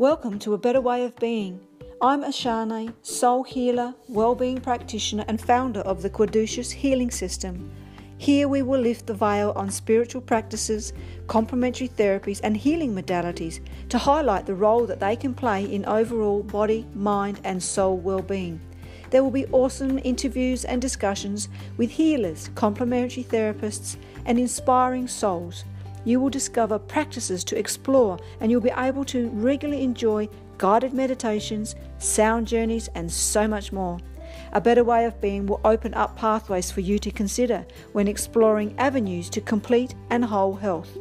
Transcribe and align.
Welcome 0.00 0.38
to 0.38 0.54
A 0.54 0.58
Better 0.58 0.80
Way 0.80 1.04
of 1.04 1.14
Being. 1.16 1.60
I'm 2.00 2.22
Ashane, 2.22 2.94
soul 3.02 3.42
healer, 3.42 3.94
well-being 4.08 4.58
practitioner 4.58 5.26
and 5.28 5.38
founder 5.38 5.80
of 5.80 6.00
the 6.00 6.08
Caduceus 6.08 6.70
Healing 6.70 7.10
System. 7.10 7.70
Here 8.16 8.48
we 8.48 8.62
will 8.62 8.80
lift 8.80 9.06
the 9.06 9.12
veil 9.12 9.52
on 9.56 9.70
spiritual 9.70 10.22
practices, 10.22 10.94
complementary 11.26 11.88
therapies 11.88 12.40
and 12.42 12.56
healing 12.56 12.94
modalities 12.94 13.60
to 13.90 13.98
highlight 13.98 14.46
the 14.46 14.54
role 14.54 14.86
that 14.86 15.00
they 15.00 15.16
can 15.16 15.34
play 15.34 15.70
in 15.70 15.84
overall 15.84 16.42
body, 16.44 16.86
mind 16.94 17.38
and 17.44 17.62
soul 17.62 17.98
well-being. 17.98 18.58
There 19.10 19.22
will 19.22 19.30
be 19.30 19.48
awesome 19.48 20.00
interviews 20.02 20.64
and 20.64 20.80
discussions 20.80 21.50
with 21.76 21.90
healers, 21.90 22.48
complementary 22.54 23.24
therapists 23.24 23.98
and 24.24 24.38
inspiring 24.38 25.08
souls 25.08 25.64
you 26.04 26.20
will 26.20 26.30
discover 26.30 26.78
practices 26.78 27.44
to 27.44 27.58
explore 27.58 28.18
and 28.40 28.50
you'll 28.50 28.60
be 28.60 28.72
able 28.76 29.04
to 29.06 29.28
regularly 29.30 29.82
enjoy 29.82 30.28
guided 30.58 30.92
meditations, 30.92 31.74
sound 31.98 32.46
journeys, 32.46 32.88
and 32.94 33.10
so 33.10 33.48
much 33.48 33.72
more. 33.72 33.98
A 34.52 34.60
better 34.60 34.84
way 34.84 35.04
of 35.04 35.20
being 35.20 35.46
will 35.46 35.60
open 35.64 35.94
up 35.94 36.16
pathways 36.16 36.70
for 36.70 36.80
you 36.80 36.98
to 36.98 37.10
consider 37.10 37.64
when 37.92 38.08
exploring 38.08 38.74
avenues 38.78 39.30
to 39.30 39.40
complete 39.40 39.94
and 40.10 40.24
whole 40.24 40.54
health. 40.54 40.96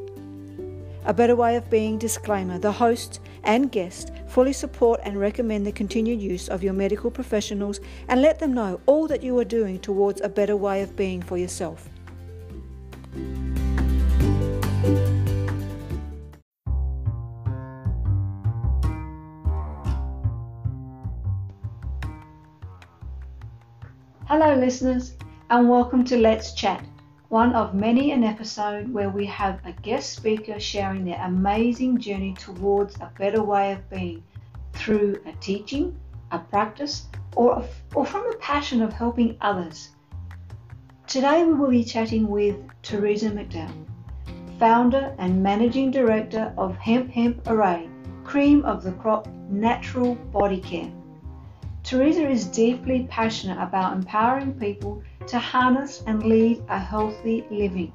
A 1.05 1.13
Better 1.13 1.35
Way 1.35 1.55
of 1.55 1.69
Being 1.69 1.97
disclaimer 1.97 2.59
the 2.59 2.71
host 2.71 3.19
and 3.43 3.71
guest 3.71 4.11
fully 4.27 4.53
support 4.53 4.99
and 5.03 5.19
recommend 5.19 5.65
the 5.65 5.71
continued 5.71 6.21
use 6.21 6.49
of 6.49 6.61
your 6.61 6.73
medical 6.73 7.09
professionals 7.09 7.79
and 8.09 8.21
let 8.21 8.37
them 8.39 8.53
know 8.53 8.79
all 8.85 9.07
that 9.07 9.23
you 9.23 9.37
are 9.39 9.45
doing 9.45 9.79
towards 9.79 10.21
a 10.21 10.29
better 10.29 10.55
way 10.55 10.81
of 10.81 10.95
being 10.95 11.21
for 11.21 11.37
yourself. 11.37 11.89
Listeners, 24.59 25.15
and 25.49 25.69
welcome 25.69 26.03
to 26.03 26.17
Let's 26.17 26.53
Chat, 26.53 26.83
one 27.29 27.55
of 27.55 27.73
many 27.73 28.11
an 28.11 28.25
episode 28.25 28.93
where 28.93 29.09
we 29.09 29.25
have 29.27 29.65
a 29.65 29.71
guest 29.71 30.11
speaker 30.11 30.59
sharing 30.59 31.05
their 31.05 31.23
amazing 31.23 31.97
journey 31.97 32.33
towards 32.33 32.97
a 32.97 33.09
better 33.17 33.41
way 33.41 33.71
of 33.71 33.89
being 33.89 34.21
through 34.73 35.21
a 35.25 35.31
teaching, 35.39 35.97
a 36.31 36.39
practice, 36.39 37.07
or, 37.37 37.63
or 37.95 38.05
from 38.05 38.29
a 38.29 38.35
passion 38.35 38.81
of 38.81 38.91
helping 38.91 39.37
others. 39.39 39.91
Today 41.07 41.45
we 41.45 41.53
will 41.53 41.69
be 41.69 41.85
chatting 41.85 42.27
with 42.27 42.57
Teresa 42.83 43.29
McDowell, 43.29 43.71
founder 44.59 45.15
and 45.19 45.41
managing 45.41 45.89
director 45.89 46.53
of 46.57 46.75
Hemp 46.75 47.09
Hemp 47.11 47.47
Hooray, 47.47 47.87
cream 48.25 48.65
of 48.65 48.83
the 48.83 48.91
crop 48.91 49.25
natural 49.49 50.15
body 50.15 50.59
care. 50.59 50.91
Teresa 51.83 52.29
is 52.29 52.45
deeply 52.45 53.07
passionate 53.09 53.61
about 53.61 53.93
empowering 53.93 54.53
people 54.53 55.01
to 55.27 55.39
harness 55.39 56.03
and 56.05 56.23
lead 56.23 56.61
a 56.69 56.77
healthy 56.77 57.45
living. 57.49 57.93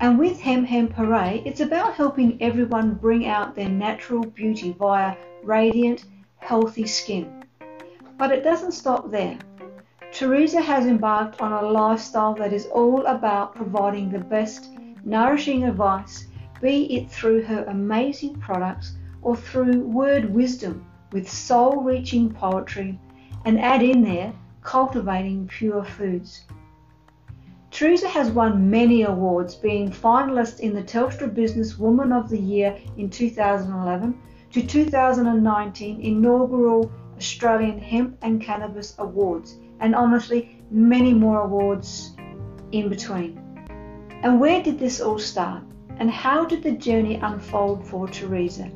And 0.00 0.18
with 0.18 0.40
Hemp 0.40 0.66
Hemp 0.66 0.94
Hooray, 0.94 1.42
it's 1.44 1.60
about 1.60 1.94
helping 1.94 2.42
everyone 2.42 2.94
bring 2.94 3.26
out 3.26 3.54
their 3.54 3.68
natural 3.68 4.22
beauty 4.22 4.74
via 4.78 5.14
radiant, 5.42 6.06
healthy 6.38 6.86
skin. 6.86 7.44
But 8.16 8.32
it 8.32 8.42
doesn't 8.42 8.72
stop 8.72 9.10
there. 9.10 9.38
Teresa 10.10 10.60
has 10.60 10.86
embarked 10.86 11.40
on 11.40 11.52
a 11.52 11.68
lifestyle 11.70 12.34
that 12.34 12.52
is 12.52 12.66
all 12.66 13.04
about 13.06 13.54
providing 13.54 14.10
the 14.10 14.18
best, 14.18 14.70
nourishing 15.04 15.64
advice, 15.64 16.26
be 16.60 16.96
it 16.96 17.10
through 17.10 17.42
her 17.42 17.64
amazing 17.68 18.34
products 18.40 18.96
or 19.22 19.36
through 19.36 19.80
word 19.80 20.34
wisdom 20.34 20.84
with 21.12 21.30
soul 21.30 21.82
reaching 21.82 22.30
poetry 22.32 22.98
and 23.44 23.60
add 23.60 23.82
in 23.82 24.02
there 24.02 24.32
cultivating 24.62 25.46
pure 25.48 25.84
foods. 25.84 26.44
Teresa 27.70 28.08
has 28.08 28.30
won 28.30 28.68
many 28.68 29.02
awards, 29.02 29.54
being 29.54 29.90
finalist 29.90 30.60
in 30.60 30.74
the 30.74 30.82
Telstra 30.82 31.32
Business 31.32 31.78
Woman 31.78 32.12
of 32.12 32.28
the 32.28 32.38
Year 32.38 32.76
in 32.96 33.08
2011 33.08 34.20
to 34.50 34.66
2019 34.66 36.00
inaugural 36.00 36.90
Australian 37.16 37.78
Hemp 37.78 38.18
and 38.22 38.40
Cannabis 38.42 38.94
Awards, 38.98 39.56
and 39.78 39.94
honestly, 39.94 40.60
many 40.70 41.14
more 41.14 41.42
awards 41.42 42.16
in 42.72 42.88
between. 42.88 43.38
And 44.22 44.40
where 44.40 44.62
did 44.62 44.78
this 44.78 45.00
all 45.00 45.18
start? 45.18 45.62
And 45.98 46.10
how 46.10 46.44
did 46.44 46.62
the 46.62 46.72
journey 46.72 47.16
unfold 47.22 47.86
for 47.86 48.08
Teresa? 48.08 48.70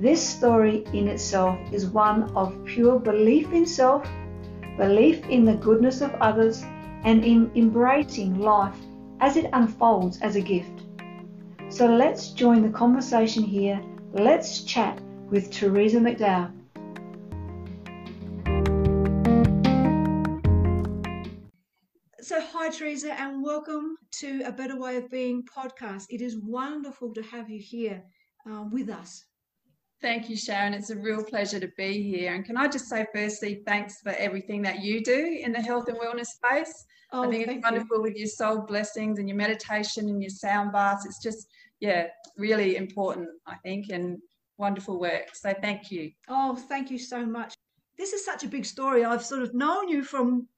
This 0.00 0.26
story 0.26 0.82
in 0.94 1.08
itself 1.08 1.58
is 1.74 1.84
one 1.88 2.34
of 2.34 2.64
pure 2.64 2.98
belief 2.98 3.52
in 3.52 3.66
self, 3.66 4.08
belief 4.78 5.22
in 5.28 5.44
the 5.44 5.56
goodness 5.56 6.00
of 6.00 6.14
others, 6.22 6.62
and 7.04 7.22
in 7.22 7.50
embracing 7.54 8.38
life 8.38 8.78
as 9.20 9.36
it 9.36 9.50
unfolds 9.52 10.18
as 10.22 10.36
a 10.36 10.40
gift. 10.40 10.84
So 11.68 11.84
let's 11.84 12.30
join 12.30 12.62
the 12.62 12.70
conversation 12.70 13.42
here. 13.42 13.78
Let's 14.14 14.62
chat 14.64 14.98
with 15.28 15.50
Teresa 15.50 15.98
McDowell. 15.98 16.50
So, 22.22 22.40
hi, 22.40 22.70
Teresa, 22.70 23.12
and 23.20 23.42
welcome 23.42 23.96
to 24.12 24.44
A 24.46 24.52
Better 24.52 24.78
Way 24.78 24.96
of 24.96 25.10
Being 25.10 25.42
podcast. 25.44 26.06
It 26.08 26.22
is 26.22 26.38
wonderful 26.38 27.12
to 27.12 27.22
have 27.22 27.50
you 27.50 27.60
here 27.60 28.02
uh, 28.50 28.64
with 28.72 28.88
us. 28.88 29.26
Thank 30.02 30.30
you, 30.30 30.36
Sharon. 30.36 30.72
It's 30.72 30.88
a 30.88 30.96
real 30.96 31.22
pleasure 31.22 31.60
to 31.60 31.68
be 31.76 32.02
here. 32.02 32.32
And 32.32 32.44
can 32.44 32.56
I 32.56 32.68
just 32.68 32.88
say, 32.88 33.06
firstly, 33.14 33.62
thanks 33.66 34.00
for 34.00 34.10
everything 34.12 34.62
that 34.62 34.80
you 34.82 35.02
do 35.04 35.38
in 35.42 35.52
the 35.52 35.60
health 35.60 35.88
and 35.88 35.98
wellness 35.98 36.26
space. 36.26 36.72
Oh, 37.12 37.24
I 37.24 37.30
think 37.30 37.48
it's 37.48 37.62
wonderful 37.62 37.98
you. 37.98 38.02
with 38.02 38.16
your 38.16 38.28
soul 38.28 38.60
blessings 38.60 39.18
and 39.18 39.28
your 39.28 39.36
meditation 39.36 40.08
and 40.08 40.22
your 40.22 40.30
sound 40.30 40.72
baths. 40.72 41.04
It's 41.04 41.22
just, 41.22 41.46
yeah, 41.80 42.06
really 42.38 42.76
important, 42.76 43.28
I 43.46 43.56
think, 43.56 43.90
and 43.90 44.18
wonderful 44.56 44.98
work. 44.98 45.34
So 45.34 45.52
thank 45.60 45.90
you. 45.90 46.12
Oh, 46.28 46.56
thank 46.56 46.90
you 46.90 46.98
so 46.98 47.26
much. 47.26 47.54
This 47.98 48.14
is 48.14 48.24
such 48.24 48.42
a 48.42 48.48
big 48.48 48.64
story. 48.64 49.04
I've 49.04 49.24
sort 49.24 49.42
of 49.42 49.52
known 49.54 49.88
you 49.88 50.02
from 50.02 50.48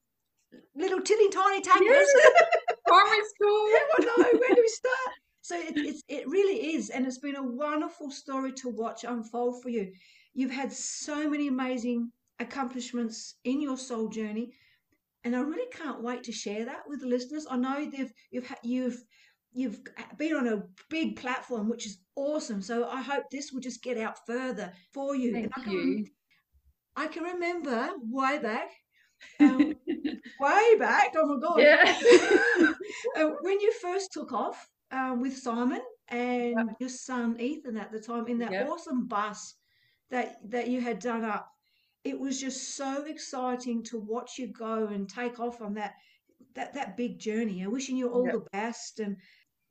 little 0.75 1.01
tilly 1.01 1.29
tiny 1.29 1.61
tankers. 1.61 1.87
Yes. 1.87 2.43
Primary 2.87 3.17
school. 3.35 3.71
yeah, 3.71 3.79
I 3.97 4.03
know. 4.05 4.39
Where 4.39 4.55
do 4.55 4.61
we 4.61 4.67
start? 4.67 5.13
So 5.43 5.59
it, 5.59 5.73
it's, 5.75 6.01
it 6.07 6.27
really 6.27 6.73
is. 6.75 6.89
And 6.89 7.05
it's 7.05 7.17
been 7.17 7.35
a 7.35 7.43
wonderful 7.43 8.09
story 8.09 8.53
to 8.53 8.69
watch 8.69 9.03
unfold 9.03 9.61
for 9.61 9.69
you. 9.69 9.91
You've 10.33 10.51
had 10.51 10.71
so 10.71 11.29
many 11.29 11.49
amazing 11.49 12.11
accomplishments 12.39 13.35
in 13.43 13.61
your 13.61 13.77
soul 13.77 14.07
journey. 14.07 14.53
And 15.25 15.35
I 15.35 15.41
really 15.41 15.69
can't 15.71 16.01
wait 16.01 16.23
to 16.23 16.31
share 16.31 16.65
that 16.65 16.83
with 16.87 17.01
the 17.01 17.07
listeners. 17.07 17.45
I 17.49 17.57
know 17.57 17.89
they've 17.89 18.11
you've 18.31 18.53
you've 18.63 19.03
you've 19.53 19.79
been 20.17 20.35
on 20.35 20.47
a 20.47 20.63
big 20.89 21.17
platform, 21.17 21.69
which 21.69 21.85
is 21.85 21.99
awesome. 22.15 22.61
So 22.61 22.87
I 22.87 23.01
hope 23.01 23.25
this 23.29 23.51
will 23.51 23.61
just 23.61 23.83
get 23.83 23.97
out 23.97 24.25
further 24.25 24.71
for 24.93 25.15
you. 25.15 25.33
Thank 25.33 25.51
I 25.57 25.61
can, 25.61 25.71
you. 25.71 26.05
I 26.95 27.07
can 27.07 27.23
remember 27.23 27.89
way 28.09 28.39
back, 28.39 28.69
um, 29.39 29.73
way 30.39 30.75
back. 30.79 31.13
Oh 31.17 31.25
my 31.25 31.39
god! 31.39 31.59
Yeah. 31.59 32.73
uh, 33.17 33.31
when 33.41 33.59
you 33.59 33.71
first 33.81 34.11
took 34.11 34.33
off, 34.33 34.69
um, 34.93 35.19
with 35.19 35.37
Simon 35.37 35.81
and 36.09 36.55
yep. 36.55 36.75
your 36.79 36.89
son 36.89 37.35
Ethan 37.39 37.77
at 37.77 37.91
the 37.91 37.99
time 37.99 38.27
in 38.27 38.37
that 38.39 38.51
yep. 38.51 38.69
awesome 38.69 39.07
bus 39.07 39.55
that 40.11 40.37
that 40.49 40.67
you 40.67 40.79
had 40.79 40.99
done 40.99 41.25
up. 41.25 41.49
It 42.03 42.19
was 42.19 42.39
just 42.39 42.75
so 42.75 43.05
exciting 43.05 43.83
to 43.85 43.99
watch 43.99 44.37
you 44.37 44.47
go 44.47 44.87
and 44.87 45.09
take 45.09 45.39
off 45.39 45.61
on 45.61 45.73
that 45.75 45.93
that 46.55 46.73
that 46.73 46.95
big 46.95 47.19
journey. 47.19 47.61
And 47.61 47.71
wishing 47.71 47.97
you 47.97 48.09
all 48.09 48.25
yep. 48.25 48.33
the 48.33 48.45
best 48.51 48.99
and 48.99 49.17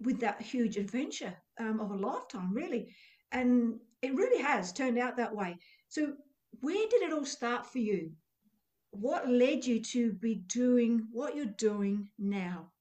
with 0.01 0.21
that 0.21 0.43
huge 0.43 0.77
adventure 0.77 1.35
um, 1.61 1.81
of 1.81 1.91
a 1.91 1.97
lifetime, 1.97 2.53
really. 2.53 2.89
And 3.31 3.79
it 4.03 4.15
really 4.15 4.43
has 4.43 4.73
turned 4.73 4.99
out 4.99 5.17
that 5.17 5.35
way. 5.35 5.57
So, 5.89 6.15
where 6.61 6.89
did 6.89 7.03
it 7.03 7.13
all 7.13 7.25
start 7.25 7.67
for 7.67 7.79
you? 7.79 8.13
What 8.91 9.29
led 9.29 9.65
you 9.65 9.81
to 9.81 10.13
be 10.13 10.35
doing 10.35 11.07
what 11.13 11.37
you're 11.37 11.47
doing 11.47 12.11
now? 12.19 12.73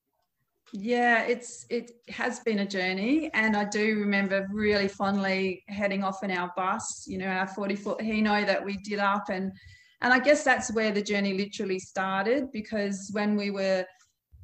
Yeah, 0.73 1.23
it's 1.23 1.65
it 1.69 1.91
has 2.09 2.39
been 2.39 2.59
a 2.59 2.65
journey, 2.65 3.29
and 3.33 3.57
I 3.57 3.65
do 3.65 3.99
remember 3.99 4.47
really 4.51 4.87
fondly 4.87 5.63
heading 5.67 6.03
off 6.03 6.23
in 6.23 6.31
our 6.31 6.51
bus. 6.55 7.05
You 7.07 7.17
know, 7.17 7.27
our 7.27 7.47
forty 7.47 7.75
foot 7.75 7.99
Hino 7.99 8.45
that 8.45 8.63
we 8.63 8.77
did 8.77 8.99
up, 8.99 9.29
and 9.29 9.51
and 10.01 10.13
I 10.13 10.19
guess 10.19 10.43
that's 10.43 10.73
where 10.73 10.91
the 10.91 11.01
journey 11.01 11.33
literally 11.33 11.79
started 11.79 12.51
because 12.51 13.09
when 13.11 13.35
we 13.35 13.51
were 13.51 13.85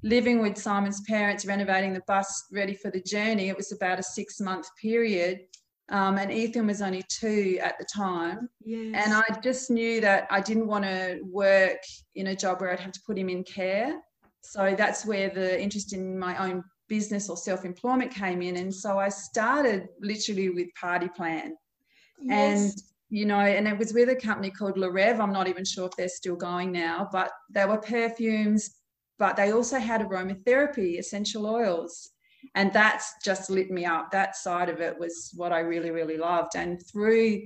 living 0.03 0.41
with 0.41 0.57
Simon's 0.57 1.01
parents, 1.01 1.45
renovating 1.45 1.93
the 1.93 2.03
bus 2.07 2.45
ready 2.51 2.73
for 2.73 2.91
the 2.91 3.01
journey, 3.01 3.49
it 3.49 3.57
was 3.57 3.71
about 3.71 3.99
a 3.99 4.03
six 4.03 4.39
month 4.39 4.67
period. 4.81 5.39
Um, 5.89 6.17
and 6.17 6.31
Ethan 6.31 6.67
was 6.67 6.81
only 6.81 7.03
two 7.07 7.59
at 7.61 7.77
the 7.79 7.85
time. 7.85 8.49
Yes. 8.65 9.05
And 9.05 9.13
I 9.13 9.23
just 9.41 9.71
knew 9.71 10.01
that 10.01 10.27
I 10.29 10.41
didn't 10.41 10.67
want 10.67 10.83
to 10.83 11.21
work 11.23 11.79
in 12.15 12.27
a 12.27 12.35
job 12.35 12.59
where 12.59 12.71
I'd 12.71 12.79
have 12.81 12.91
to 12.91 12.99
put 13.07 13.17
him 13.17 13.29
in 13.29 13.43
care. 13.45 13.97
So 14.41 14.75
that's 14.77 15.05
where 15.05 15.29
the 15.29 15.61
interest 15.61 15.93
in 15.93 16.17
my 16.17 16.37
own 16.37 16.63
business 16.87 17.29
or 17.29 17.37
self 17.37 17.65
employment 17.65 18.11
came 18.11 18.41
in. 18.41 18.57
And 18.57 18.73
so 18.73 18.97
I 18.97 19.09
started 19.09 19.87
literally 19.99 20.49
with 20.49 20.67
Party 20.79 21.09
Plan. 21.09 21.55
Yes. 22.21 22.61
And 22.61 22.81
you 23.09 23.25
know, 23.25 23.39
and 23.39 23.67
it 23.67 23.77
was 23.77 23.93
with 23.93 24.09
a 24.09 24.15
company 24.15 24.51
called 24.51 24.77
La 24.77 24.87
Rev. 24.87 25.19
I'm 25.19 25.31
not 25.31 25.47
even 25.47 25.63
sure 25.63 25.85
if 25.85 25.95
they're 25.95 26.09
still 26.09 26.35
going 26.35 26.71
now, 26.71 27.07
but 27.11 27.31
they 27.49 27.65
were 27.65 27.77
perfumes, 27.77 28.69
but 29.17 29.37
they 29.37 29.53
also 29.53 29.79
had 29.79 30.01
aromatherapy, 30.01 30.99
essential 30.99 31.45
oils. 31.45 32.09
And 32.55 32.71
that's 32.73 33.13
just 33.23 33.49
lit 33.49 33.71
me 33.71 33.85
up. 33.85 34.11
That 34.11 34.35
side 34.35 34.67
of 34.69 34.81
it 34.81 34.97
was 34.99 35.31
what 35.35 35.53
I 35.53 35.59
really, 35.59 35.91
really 35.91 36.17
loved. 36.17 36.55
And 36.55 36.81
through 36.91 37.43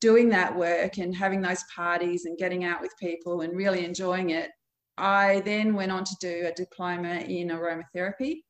doing 0.00 0.28
that 0.30 0.56
work 0.56 0.98
and 0.98 1.14
having 1.14 1.40
those 1.40 1.64
parties 1.74 2.24
and 2.24 2.38
getting 2.38 2.64
out 2.64 2.80
with 2.80 2.96
people 2.98 3.40
and 3.40 3.56
really 3.56 3.84
enjoying 3.84 4.30
it, 4.30 4.50
I 5.00 5.40
then 5.40 5.74
went 5.74 5.92
on 5.92 6.04
to 6.04 6.16
do 6.20 6.46
a 6.46 6.52
diploma 6.52 7.14
in 7.20 7.48
aromatherapy, 7.48 8.42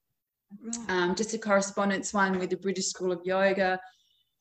right. 0.62 0.90
um, 0.90 1.14
just 1.14 1.34
a 1.34 1.38
correspondence 1.38 2.12
one 2.12 2.38
with 2.38 2.50
the 2.50 2.56
British 2.56 2.86
School 2.86 3.12
of 3.12 3.20
Yoga 3.24 3.80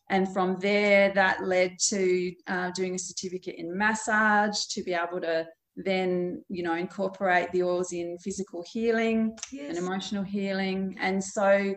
and 0.09 0.31
from 0.33 0.57
there, 0.59 1.11
that 1.13 1.43
led 1.43 1.77
to 1.89 2.33
uh, 2.47 2.71
doing 2.71 2.95
a 2.95 2.99
certificate 2.99 3.55
in 3.57 3.77
massage 3.77 4.65
to 4.71 4.83
be 4.83 4.93
able 4.93 5.21
to 5.21 5.45
then, 5.75 6.43
you 6.49 6.63
know, 6.63 6.73
incorporate 6.73 7.51
the 7.51 7.63
oils 7.63 7.93
in 7.93 8.17
physical 8.17 8.65
healing 8.71 9.37
yes. 9.51 9.69
and 9.69 9.77
emotional 9.77 10.23
healing. 10.23 10.97
And 10.99 11.23
so, 11.23 11.75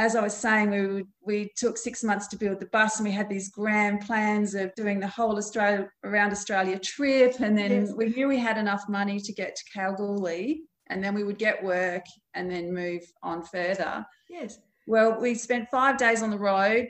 as 0.00 0.16
I 0.16 0.22
was 0.22 0.34
saying, 0.34 0.70
we 0.70 1.04
we 1.22 1.52
took 1.56 1.76
six 1.76 2.02
months 2.02 2.26
to 2.28 2.36
build 2.36 2.58
the 2.58 2.66
bus, 2.66 2.98
and 2.98 3.06
we 3.06 3.12
had 3.12 3.28
these 3.28 3.50
grand 3.50 4.00
plans 4.00 4.54
of 4.54 4.74
doing 4.74 4.98
the 4.98 5.06
whole 5.06 5.36
Australia 5.36 5.90
around 6.04 6.30
Australia 6.32 6.78
trip. 6.78 7.38
And 7.40 7.56
then 7.56 7.70
yes. 7.70 7.92
we 7.94 8.06
knew 8.06 8.26
we 8.26 8.38
had 8.38 8.56
enough 8.56 8.88
money 8.88 9.20
to 9.20 9.32
get 9.32 9.54
to 9.56 9.62
Kalgoorlie, 9.74 10.62
and 10.88 11.04
then 11.04 11.14
we 11.14 11.22
would 11.22 11.38
get 11.38 11.62
work 11.62 12.06
and 12.32 12.50
then 12.50 12.72
move 12.72 13.02
on 13.22 13.42
further. 13.42 14.06
Yes. 14.30 14.58
Well, 14.86 15.20
we 15.20 15.34
spent 15.34 15.68
five 15.70 15.98
days 15.98 16.22
on 16.22 16.30
the 16.30 16.38
road, 16.38 16.88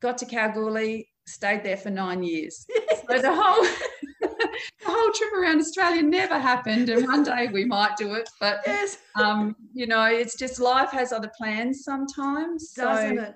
got 0.00 0.16
to 0.18 0.26
Kalgoorlie, 0.26 1.06
stayed 1.26 1.62
there 1.62 1.76
for 1.76 1.90
nine 1.90 2.22
years. 2.22 2.66
so 3.10 3.20
the 3.20 3.34
whole 3.34 3.66
whole 4.96 5.12
trip 5.12 5.32
around 5.32 5.60
Australia 5.60 6.02
never 6.02 6.38
happened, 6.38 6.88
and 6.88 7.06
one 7.06 7.22
day 7.22 7.48
we 7.52 7.64
might 7.64 7.96
do 7.96 8.14
it. 8.14 8.28
But 8.40 8.60
yes. 8.66 8.98
um, 9.14 9.56
you 9.72 9.86
know, 9.86 10.04
it's 10.04 10.36
just 10.36 10.60
life 10.60 10.90
has 10.90 11.12
other 11.12 11.30
plans 11.36 11.84
sometimes. 11.84 12.72
Doesn't 12.72 13.16
so, 13.16 13.22
it? 13.22 13.34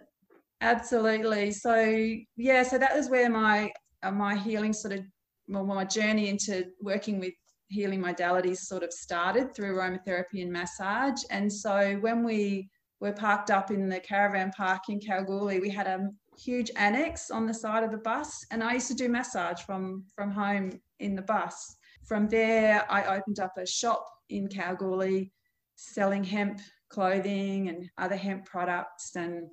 Absolutely. 0.61 1.51
So 1.53 2.15
yeah, 2.37 2.63
so 2.63 2.79
that 2.79 2.95
was 2.95 3.09
where 3.09 3.31
my 3.31 3.73
uh, 4.03 4.11
my 4.11 4.37
healing 4.37 4.73
sort 4.73 4.95
of 4.95 5.01
well, 5.49 5.65
my 5.65 5.85
journey 5.85 6.29
into 6.29 6.67
working 6.81 7.19
with 7.19 7.35
healing 7.69 8.03
modalities 8.03 8.59
sort 8.59 8.83
of 8.83 8.93
started 8.93 9.55
through 9.55 9.77
aromatherapy 9.77 10.43
and 10.43 10.53
massage. 10.53 11.23
And 11.31 11.53
so 11.53 11.97
when 12.01 12.25
we 12.25 12.69
were 13.01 13.13
parked 13.13 13.51
up 13.51 13.71
in 13.71 13.89
the 13.89 13.99
caravan 14.01 14.53
park 14.57 14.83
in 14.89 15.01
Kalgoorlie. 15.01 15.61
We 15.61 15.71
had 15.71 15.87
a 15.87 16.09
huge 16.39 16.71
annex 16.77 17.31
on 17.31 17.47
the 17.47 17.55
side 17.55 17.83
of 17.83 17.91
the 17.91 17.99
bus, 17.99 18.45
and 18.51 18.63
I 18.63 18.75
used 18.75 18.89
to 18.89 18.95
do 18.95 19.09
massage 19.09 19.63
from 19.63 20.05
from 20.15 20.31
home 20.31 20.73
in 21.01 21.15
the 21.15 21.23
bus. 21.23 21.77
From 22.07 22.29
there, 22.29 22.87
I 22.91 23.17
opened 23.17 23.41
up 23.41 23.57
a 23.57 23.67
shop 23.67 24.07
in 24.29 24.49
Kalgoorlie 24.49 25.33
selling 25.77 26.25
hemp 26.25 26.61
clothing 26.89 27.69
and 27.69 27.89
other 27.99 28.17
hemp 28.17 28.45
products 28.45 29.17
and 29.17 29.49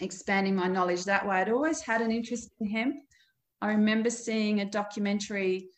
expanding 0.00 0.56
my 0.56 0.66
knowledge 0.66 1.04
that 1.04 1.26
way. 1.26 1.36
I'd 1.36 1.50
always 1.50 1.80
had 1.80 2.00
an 2.00 2.10
interest 2.10 2.50
in 2.60 2.68
hemp. 2.68 2.96
I 3.60 3.68
remember 3.68 4.08
seeing 4.08 4.60
a 4.60 4.64
documentary, 4.64 5.68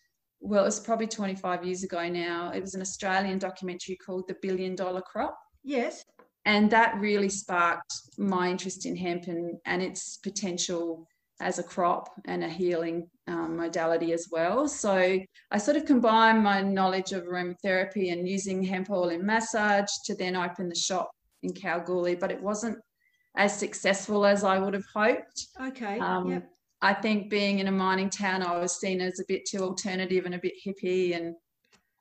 well, 0.41 0.63
it 0.63 0.67
was 0.67 0.81
probably 0.81 1.09
25 1.09 1.65
years 1.65 1.83
ago 1.83 2.09
now. 2.09 2.53
It 2.53 2.61
was 2.61 2.75
an 2.75 2.81
Australian 2.81 3.39
documentary 3.39 3.97
called 3.97 4.29
The 4.29 4.37
Billion 4.41 4.77
Dollar 4.77 5.03
Crop. 5.03 5.37
Yes 5.65 6.05
and 6.45 6.71
that 6.71 6.99
really 6.99 7.29
sparked 7.29 7.93
my 8.19 8.51
interest 8.51 8.87
in 8.87 8.97
hemp 8.97 9.27
and, 9.29 9.59
and 9.65 9.83
its 9.83 10.17
potential 10.19 11.07
as 11.43 11.59
a 11.59 11.63
crop 11.63 12.09
and 12.27 12.45
a 12.45 12.49
healing 12.49 13.09
um, 13.27 13.57
modality 13.57 14.13
as 14.13 14.29
well. 14.31 14.69
So 14.69 15.19
I 15.51 15.59
sort 15.59 15.77
of 15.77 15.85
combined 15.85 16.43
my 16.43 16.63
knowledge 16.63 17.13
of 17.13 17.25
aromatherapy 17.25 18.13
and 18.13 18.29
using 18.29 18.63
hemp 18.63 18.91
oil 18.91 19.09
in 19.09 19.27
massage 19.27 19.91
to 20.07 20.15
then 20.15 20.37
open 20.37 20.69
the 20.69 20.75
shop 20.75 21.11
in 21.43 21.53
Kalgoorlie, 21.53 22.15
but 22.15 22.31
it 22.31 22.41
wasn't 22.41 22.79
as 23.37 23.57
successful 23.57 24.25
as 24.25 24.45
I 24.45 24.59
would 24.59 24.75
have 24.75 24.87
hoped. 24.95 25.49
Okay. 25.61 25.99
Um, 25.99 26.31
yep. 26.31 26.49
I 26.81 26.95
think 26.95 27.29
being 27.29 27.59
in 27.59 27.69
a 27.69 27.73
mining 27.73 28.11
town, 28.11 28.43
I 28.43 28.59
was 28.59 28.79
seen 28.79 29.01
as 29.01 29.19
a 29.21 29.25
bit 29.27 29.45
too 29.45 29.63
alternative 29.63 30.27
and 30.27 30.35
a 30.35 30.39
bit 30.39 30.55
hippie 30.65 31.17
and. 31.17 31.35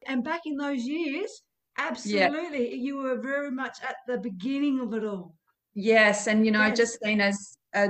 And 0.07 0.23
back 0.23 0.41
in 0.45 0.55
those 0.55 0.83
years, 0.83 1.41
Absolutely. 1.77 2.75
You 2.75 2.97
were 2.97 3.21
very 3.21 3.51
much 3.51 3.77
at 3.87 3.95
the 4.07 4.17
beginning 4.17 4.79
of 4.79 4.93
it 4.93 5.05
all. 5.05 5.33
Yes. 5.73 6.27
And, 6.27 6.45
you 6.45 6.51
know, 6.51 6.65
yes. 6.65 6.77
just 6.77 6.99
seen 7.03 7.21
as 7.21 7.57
a 7.73 7.89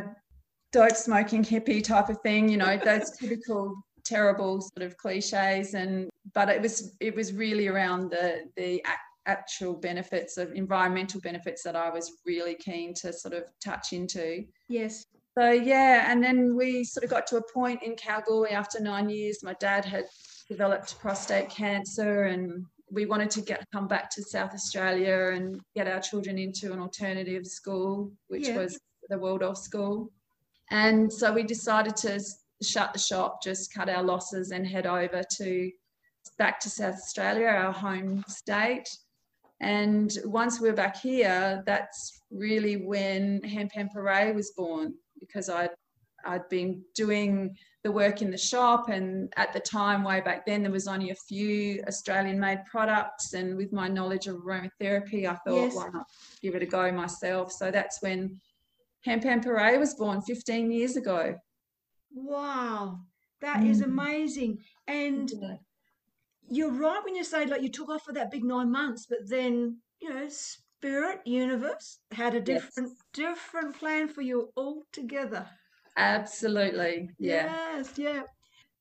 dope 0.71 0.95
smoking 0.95 1.43
hippie 1.43 1.83
type 1.83 2.09
of 2.09 2.19
thing, 2.21 2.49
you 2.49 2.57
know, 2.57 2.77
those 2.77 3.11
typical 3.19 3.75
terrible 4.03 4.59
sort 4.59 4.81
of 4.81 4.97
cliches 4.97 5.75
and 5.75 6.09
but 6.33 6.49
it 6.49 6.59
was 6.59 6.95
it 6.99 7.15
was 7.15 7.33
really 7.33 7.67
around 7.67 8.09
the 8.09 8.41
the 8.57 8.83
actual 9.25 9.73
benefits 9.73 10.37
of 10.37 10.51
environmental 10.53 11.21
benefits 11.21 11.63
that 11.63 11.75
I 11.75 11.89
was 11.89 12.11
really 12.25 12.55
keen 12.55 12.93
to 12.95 13.13
sort 13.13 13.33
of 13.33 13.43
touch 13.63 13.93
into. 13.93 14.43
Yes. 14.67 15.05
So 15.37 15.51
yeah, 15.51 16.11
and 16.11 16.21
then 16.23 16.55
we 16.55 16.83
sort 16.83 17.03
of 17.03 17.09
got 17.09 17.27
to 17.27 17.37
a 17.37 17.53
point 17.53 17.83
in 17.83 17.95
Kalgoorlie 17.95 18.51
after 18.51 18.81
nine 18.81 19.09
years. 19.09 19.39
My 19.43 19.53
dad 19.59 19.85
had 19.85 20.05
developed 20.49 20.99
prostate 20.99 21.49
cancer, 21.49 22.23
and 22.23 22.65
we 22.91 23.05
wanted 23.05 23.29
to 23.31 23.41
get 23.41 23.65
come 23.71 23.87
back 23.87 24.09
to 24.11 24.23
South 24.23 24.53
Australia 24.53 25.31
and 25.33 25.61
get 25.73 25.87
our 25.87 26.01
children 26.01 26.37
into 26.37 26.73
an 26.73 26.79
alternative 26.79 27.45
school, 27.45 28.11
which 28.27 28.49
yeah. 28.49 28.57
was 28.57 28.77
the 29.09 29.17
World 29.17 29.41
Waldorf 29.41 29.57
School. 29.57 30.11
And 30.71 31.11
so 31.11 31.31
we 31.31 31.43
decided 31.43 31.95
to 31.97 32.19
shut 32.63 32.93
the 32.93 32.99
shop, 32.99 33.43
just 33.43 33.73
cut 33.73 33.89
our 33.89 34.03
losses, 34.03 34.51
and 34.51 34.65
head 34.65 34.87
over 34.87 35.21
to 35.37 35.71
back 36.37 36.59
to 36.61 36.69
South 36.69 36.95
Australia, 36.95 37.47
our 37.47 37.73
home 37.73 38.23
state. 38.27 38.89
And 39.59 40.11
once 40.25 40.59
we 40.59 40.69
are 40.69 40.73
back 40.73 40.97
here, 40.97 41.61
that's 41.65 42.21
really 42.31 42.77
when 42.77 43.43
Hemp 43.43 43.73
Hemporee 43.73 44.33
was 44.33 44.51
born 44.51 44.95
because 45.19 45.49
I'd 45.49 45.69
I'd 46.25 46.47
been 46.49 46.83
doing 46.95 47.55
the 47.83 47.91
work 47.91 48.21
in 48.21 48.29
the 48.29 48.37
shop 48.37 48.89
and 48.89 49.31
at 49.37 49.53
the 49.53 49.59
time 49.59 50.03
way 50.03 50.21
back 50.21 50.45
then 50.45 50.61
there 50.61 50.71
was 50.71 50.87
only 50.87 51.09
a 51.09 51.15
few 51.15 51.83
australian 51.87 52.39
made 52.39 52.63
products 52.69 53.33
and 53.33 53.57
with 53.57 53.73
my 53.73 53.87
knowledge 53.87 54.27
of 54.27 54.35
aromatherapy 54.37 55.27
i 55.27 55.33
thought 55.33 55.55
yes. 55.55 55.75
why 55.75 55.87
not 55.91 56.05
give 56.43 56.53
it 56.53 56.61
a 56.61 56.65
go 56.67 56.91
myself 56.91 57.51
so 57.51 57.71
that's 57.71 57.99
when 58.01 58.39
hemp 59.03 59.23
hemporee 59.23 59.79
was 59.79 59.95
born 59.95 60.21
15 60.21 60.71
years 60.71 60.95
ago 60.95 61.35
wow 62.13 62.99
that 63.41 63.61
mm. 63.61 63.69
is 63.69 63.81
amazing 63.81 64.57
and 64.87 65.31
yeah. 65.41 65.55
you're 66.49 66.71
right 66.71 67.03
when 67.03 67.15
you 67.15 67.23
say 67.23 67.45
like 67.45 67.61
you 67.61 67.69
took 67.69 67.89
off 67.89 68.03
for 68.03 68.13
that 68.13 68.31
big 68.31 68.43
nine 68.43 68.71
months 68.71 69.05
but 69.09 69.19
then 69.27 69.77
you 70.01 70.09
know 70.09 70.27
spirit 70.29 71.19
universe 71.25 71.99
had 72.11 72.35
a 72.35 72.41
different 72.41 72.89
yes. 72.89 73.35
different 73.35 73.75
plan 73.77 74.07
for 74.07 74.21
you 74.21 74.51
altogether 74.57 75.47
Absolutely. 75.97 77.09
Yeah. 77.19 77.75
Yes, 77.77 77.97
yeah. 77.97 78.21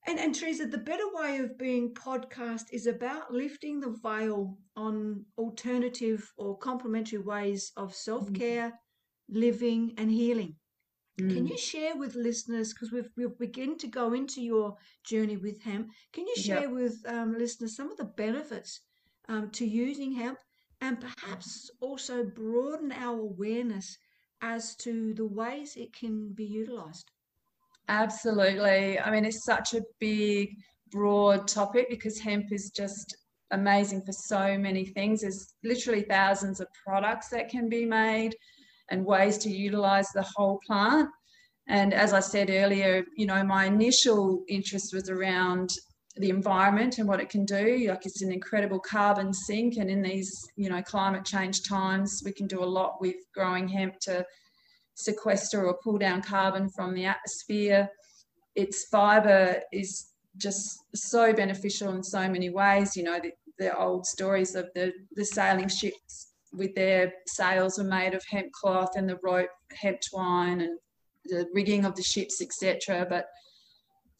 And, 0.06 0.18
and 0.18 0.34
Teresa, 0.34 0.66
the 0.66 0.78
better 0.78 1.04
way 1.12 1.38
of 1.38 1.58
being 1.58 1.92
podcast 1.92 2.64
is 2.72 2.86
about 2.86 3.32
lifting 3.32 3.80
the 3.80 3.96
veil 4.02 4.56
on 4.76 5.24
alternative 5.36 6.32
or 6.38 6.56
complementary 6.56 7.18
ways 7.18 7.72
of 7.76 7.94
self 7.94 8.32
care, 8.32 8.70
mm. 8.70 8.74
Living, 9.30 9.94
and 9.96 10.10
healing. 10.10 10.56
Mm. 11.20 11.34
Can 11.34 11.46
you 11.46 11.58
share 11.58 11.96
with 11.96 12.14
listeners, 12.14 12.72
because 12.72 12.92
we've, 12.92 13.10
we've 13.16 13.38
begun 13.38 13.76
to 13.78 13.86
go 13.86 14.12
into 14.14 14.40
your 14.40 14.76
journey 15.04 15.36
with 15.36 15.60
hemp, 15.62 15.90
can 16.12 16.26
you 16.26 16.36
share 16.36 16.62
yep. 16.62 16.70
with 16.70 16.96
um, 17.06 17.36
listeners 17.38 17.76
some 17.76 17.90
of 17.90 17.96
the 17.96 18.04
benefits 18.04 18.80
um, 19.28 19.50
to 19.50 19.66
using 19.66 20.12
hemp 20.12 20.38
and 20.80 20.98
perhaps 21.00 21.70
also 21.80 22.24
broaden 22.24 22.92
our 22.92 23.18
awareness 23.20 23.98
as 24.42 24.74
to 24.76 25.12
the 25.14 25.26
ways 25.26 25.76
it 25.76 25.94
can 25.94 26.32
be 26.32 26.44
utilized? 26.44 27.10
Absolutely. 27.88 28.98
I 28.98 29.10
mean, 29.10 29.24
it's 29.24 29.44
such 29.44 29.74
a 29.74 29.82
big, 29.98 30.56
broad 30.90 31.46
topic 31.48 31.88
because 31.90 32.18
hemp 32.18 32.52
is 32.52 32.70
just 32.70 33.16
amazing 33.50 34.02
for 34.02 34.12
so 34.12 34.56
many 34.56 34.86
things. 34.86 35.20
There's 35.20 35.54
literally 35.64 36.02
thousands 36.02 36.60
of 36.60 36.68
products 36.86 37.28
that 37.30 37.48
can 37.48 37.68
be 37.68 37.84
made 37.84 38.34
and 38.90 39.04
ways 39.04 39.38
to 39.38 39.50
utilize 39.50 40.08
the 40.10 40.26
whole 40.34 40.60
plant. 40.66 41.08
And 41.68 41.94
as 41.94 42.12
I 42.12 42.20
said 42.20 42.50
earlier, 42.50 43.04
you 43.16 43.26
know, 43.26 43.44
my 43.44 43.66
initial 43.66 44.42
interest 44.48 44.92
was 44.92 45.08
around 45.08 45.70
the 46.16 46.30
environment 46.30 46.98
and 46.98 47.08
what 47.08 47.20
it 47.20 47.28
can 47.28 47.44
do. 47.44 47.86
Like 47.88 48.04
it's 48.06 48.22
an 48.22 48.32
incredible 48.32 48.80
carbon 48.80 49.32
sink, 49.32 49.76
and 49.76 49.88
in 49.88 50.02
these, 50.02 50.48
you 50.56 50.68
know, 50.68 50.82
climate 50.82 51.24
change 51.24 51.62
times, 51.62 52.22
we 52.24 52.32
can 52.32 52.46
do 52.46 52.62
a 52.62 52.64
lot 52.64 53.00
with 53.00 53.16
growing 53.34 53.68
hemp 53.68 54.00
to 54.00 54.26
sequester 54.94 55.66
or 55.66 55.78
pull 55.82 55.98
down 55.98 56.22
carbon 56.22 56.68
from 56.68 56.94
the 56.94 57.04
atmosphere. 57.04 57.88
Its 58.56 58.86
fibre 58.86 59.62
is 59.72 60.08
just 60.36 60.80
so 60.94 61.32
beneficial 61.32 61.94
in 61.94 62.02
so 62.02 62.28
many 62.28 62.50
ways. 62.50 62.96
You 62.96 63.04
know, 63.04 63.20
the, 63.22 63.32
the 63.58 63.78
old 63.78 64.06
stories 64.06 64.56
of 64.56 64.68
the, 64.74 64.92
the 65.14 65.24
sailing 65.24 65.68
ships 65.68 66.29
with 66.52 66.74
their 66.74 67.12
sails 67.26 67.78
were 67.78 67.84
made 67.84 68.14
of 68.14 68.24
hemp 68.28 68.52
cloth 68.52 68.90
and 68.96 69.08
the 69.08 69.18
rope 69.22 69.50
hemp 69.72 69.98
twine 70.00 70.60
and 70.60 70.78
the 71.26 71.46
rigging 71.52 71.84
of 71.84 71.94
the 71.94 72.02
ships, 72.02 72.40
etc. 72.40 73.06
But 73.08 73.26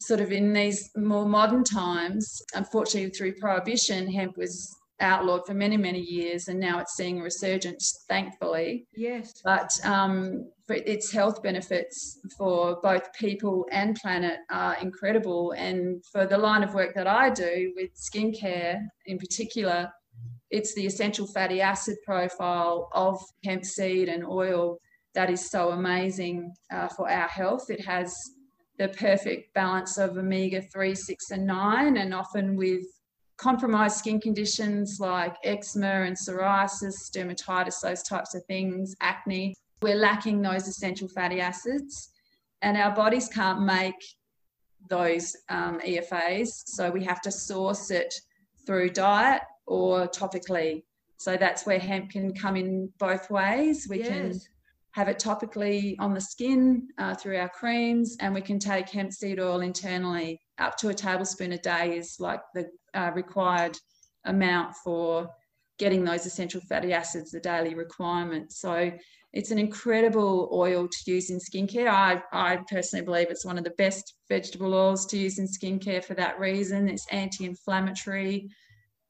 sort 0.01 0.21
of 0.21 0.31
in 0.31 0.53
these 0.53 0.89
more 0.95 1.25
modern 1.25 1.63
times, 1.63 2.41
unfortunately 2.55 3.11
through 3.11 3.35
prohibition, 3.35 4.11
hemp 4.11 4.37
was 4.37 4.75
outlawed 5.01 5.45
for 5.45 5.53
many, 5.53 5.77
many 5.77 5.99
years, 5.99 6.47
and 6.47 6.59
now 6.59 6.79
it's 6.79 6.95
seeing 6.95 7.19
a 7.19 7.23
resurgence, 7.23 8.05
thankfully. 8.07 8.85
Yes. 8.95 9.33
But 9.43 9.71
um, 9.83 10.49
its 10.69 11.11
health 11.11 11.41
benefits 11.43 12.19
for 12.37 12.79
both 12.81 13.11
people 13.13 13.65
and 13.71 13.95
planet 13.95 14.39
are 14.51 14.77
incredible. 14.81 15.53
And 15.57 16.03
for 16.11 16.25
the 16.25 16.37
line 16.37 16.63
of 16.63 16.73
work 16.73 16.93
that 16.95 17.07
I 17.07 17.29
do 17.29 17.73
with 17.75 17.89
skincare 17.95 18.79
in 19.07 19.17
particular, 19.17 19.91
it's 20.51 20.75
the 20.75 20.85
essential 20.85 21.25
fatty 21.27 21.61
acid 21.61 21.97
profile 22.05 22.89
of 22.93 23.19
hemp 23.43 23.65
seed 23.65 24.09
and 24.09 24.25
oil 24.25 24.77
that 25.13 25.29
is 25.29 25.49
so 25.49 25.71
amazing 25.71 26.53
uh, 26.71 26.87
for 26.89 27.09
our 27.09 27.27
health. 27.27 27.69
It 27.69 27.83
has 27.85 28.13
the 28.77 28.89
perfect 28.89 29.53
balance 29.53 29.97
of 29.97 30.17
omega 30.17 30.61
3, 30.61 30.95
6, 30.95 31.31
and 31.31 31.45
9, 31.45 31.97
and 31.97 32.13
often 32.13 32.55
with 32.55 32.83
compromised 33.37 33.97
skin 33.97 34.19
conditions 34.19 34.97
like 34.99 35.35
eczema 35.43 36.03
and 36.03 36.15
psoriasis, 36.15 37.09
dermatitis, 37.15 37.81
those 37.81 38.03
types 38.03 38.35
of 38.35 38.43
things, 38.45 38.95
acne. 39.01 39.55
We're 39.81 39.95
lacking 39.95 40.41
those 40.41 40.67
essential 40.67 41.07
fatty 41.09 41.41
acids, 41.41 42.09
and 42.61 42.77
our 42.77 42.93
bodies 42.93 43.27
can't 43.27 43.63
make 43.63 43.95
those 44.89 45.35
um, 45.49 45.79
EFAs, 45.79 46.49
so 46.65 46.89
we 46.89 47.03
have 47.03 47.21
to 47.21 47.31
source 47.31 47.91
it 47.91 48.13
through 48.65 48.89
diet 48.91 49.41
or 49.71 50.05
topically. 50.07 50.83
So 51.15 51.37
that's 51.37 51.65
where 51.65 51.79
hemp 51.79 52.11
can 52.11 52.33
come 52.33 52.57
in 52.57 52.91
both 52.99 53.29
ways. 53.29 53.87
We 53.89 53.99
yes. 53.99 54.07
can 54.07 54.39
have 54.91 55.07
it 55.07 55.17
topically 55.17 55.95
on 55.97 56.13
the 56.13 56.19
skin 56.19 56.89
uh, 56.97 57.15
through 57.15 57.37
our 57.37 57.47
creams, 57.47 58.17
and 58.19 58.33
we 58.33 58.41
can 58.41 58.59
take 58.59 58.89
hemp 58.89 59.13
seed 59.13 59.39
oil 59.39 59.61
internally. 59.61 60.41
Up 60.59 60.75
to 60.79 60.89
a 60.89 60.93
tablespoon 60.93 61.53
a 61.53 61.57
day 61.57 61.97
is 61.97 62.17
like 62.19 62.41
the 62.53 62.69
uh, 62.93 63.11
required 63.15 63.77
amount 64.25 64.75
for 64.83 65.29
getting 65.79 66.03
those 66.03 66.25
essential 66.25 66.59
fatty 66.67 66.91
acids, 66.91 67.31
the 67.31 67.39
daily 67.39 67.73
requirement. 67.73 68.51
So 68.51 68.91
it's 69.31 69.51
an 69.51 69.57
incredible 69.57 70.49
oil 70.51 70.89
to 70.89 71.11
use 71.11 71.29
in 71.29 71.39
skincare. 71.39 71.87
I, 71.87 72.21
I 72.33 72.57
personally 72.69 73.05
believe 73.05 73.29
it's 73.29 73.45
one 73.45 73.57
of 73.57 73.63
the 73.63 73.77
best 73.77 74.15
vegetable 74.27 74.73
oils 74.73 75.05
to 75.07 75.17
use 75.17 75.39
in 75.39 75.47
skincare 75.47 76.03
for 76.03 76.13
that 76.15 76.37
reason. 76.39 76.89
It's 76.89 77.07
anti 77.11 77.45
inflammatory, 77.45 78.49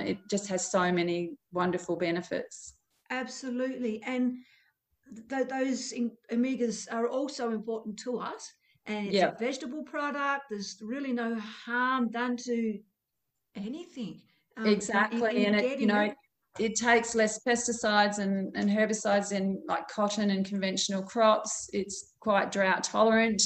it 0.02 0.18
just 0.30 0.48
has 0.48 0.72
so 0.72 0.92
many 0.92 1.38
wonderful 1.52 1.96
benefits. 1.96 2.76
Absolutely. 3.10 4.02
And 4.04 4.38
th- 5.30 5.48
those 5.48 5.94
omegas 6.32 6.88
are 6.92 7.08
also 7.08 7.52
important 7.52 7.98
to 8.00 8.20
us. 8.20 8.52
And 8.86 9.08
it's 9.08 9.16
yep. 9.16 9.36
a 9.36 9.44
vegetable 9.44 9.84
product. 9.84 10.46
There's 10.50 10.78
really 10.82 11.12
no 11.12 11.38
harm 11.40 12.10
done 12.10 12.38
to 12.38 12.80
anything. 13.56 14.22
Um, 14.58 14.66
exactly. 14.66 15.46
In, 15.46 15.54
in 15.54 15.56
and 15.56 15.66
it, 15.66 15.80
you 15.80 15.88
know, 15.88 16.02
it. 16.02 16.16
it 16.60 16.76
takes 16.76 17.14
less 17.14 17.40
pesticides 17.48 18.18
and, 18.20 18.52
and 18.56 18.70
herbicides 18.70 19.32
in 19.32 19.62
like 19.68 19.88
cotton 19.88 20.32
and 20.32 20.46
conventional 20.46 21.04
crops. 21.04 21.70
It's 21.74 22.14
quite 22.20 22.52
drought 22.52 22.84
tolerant. 22.84 23.42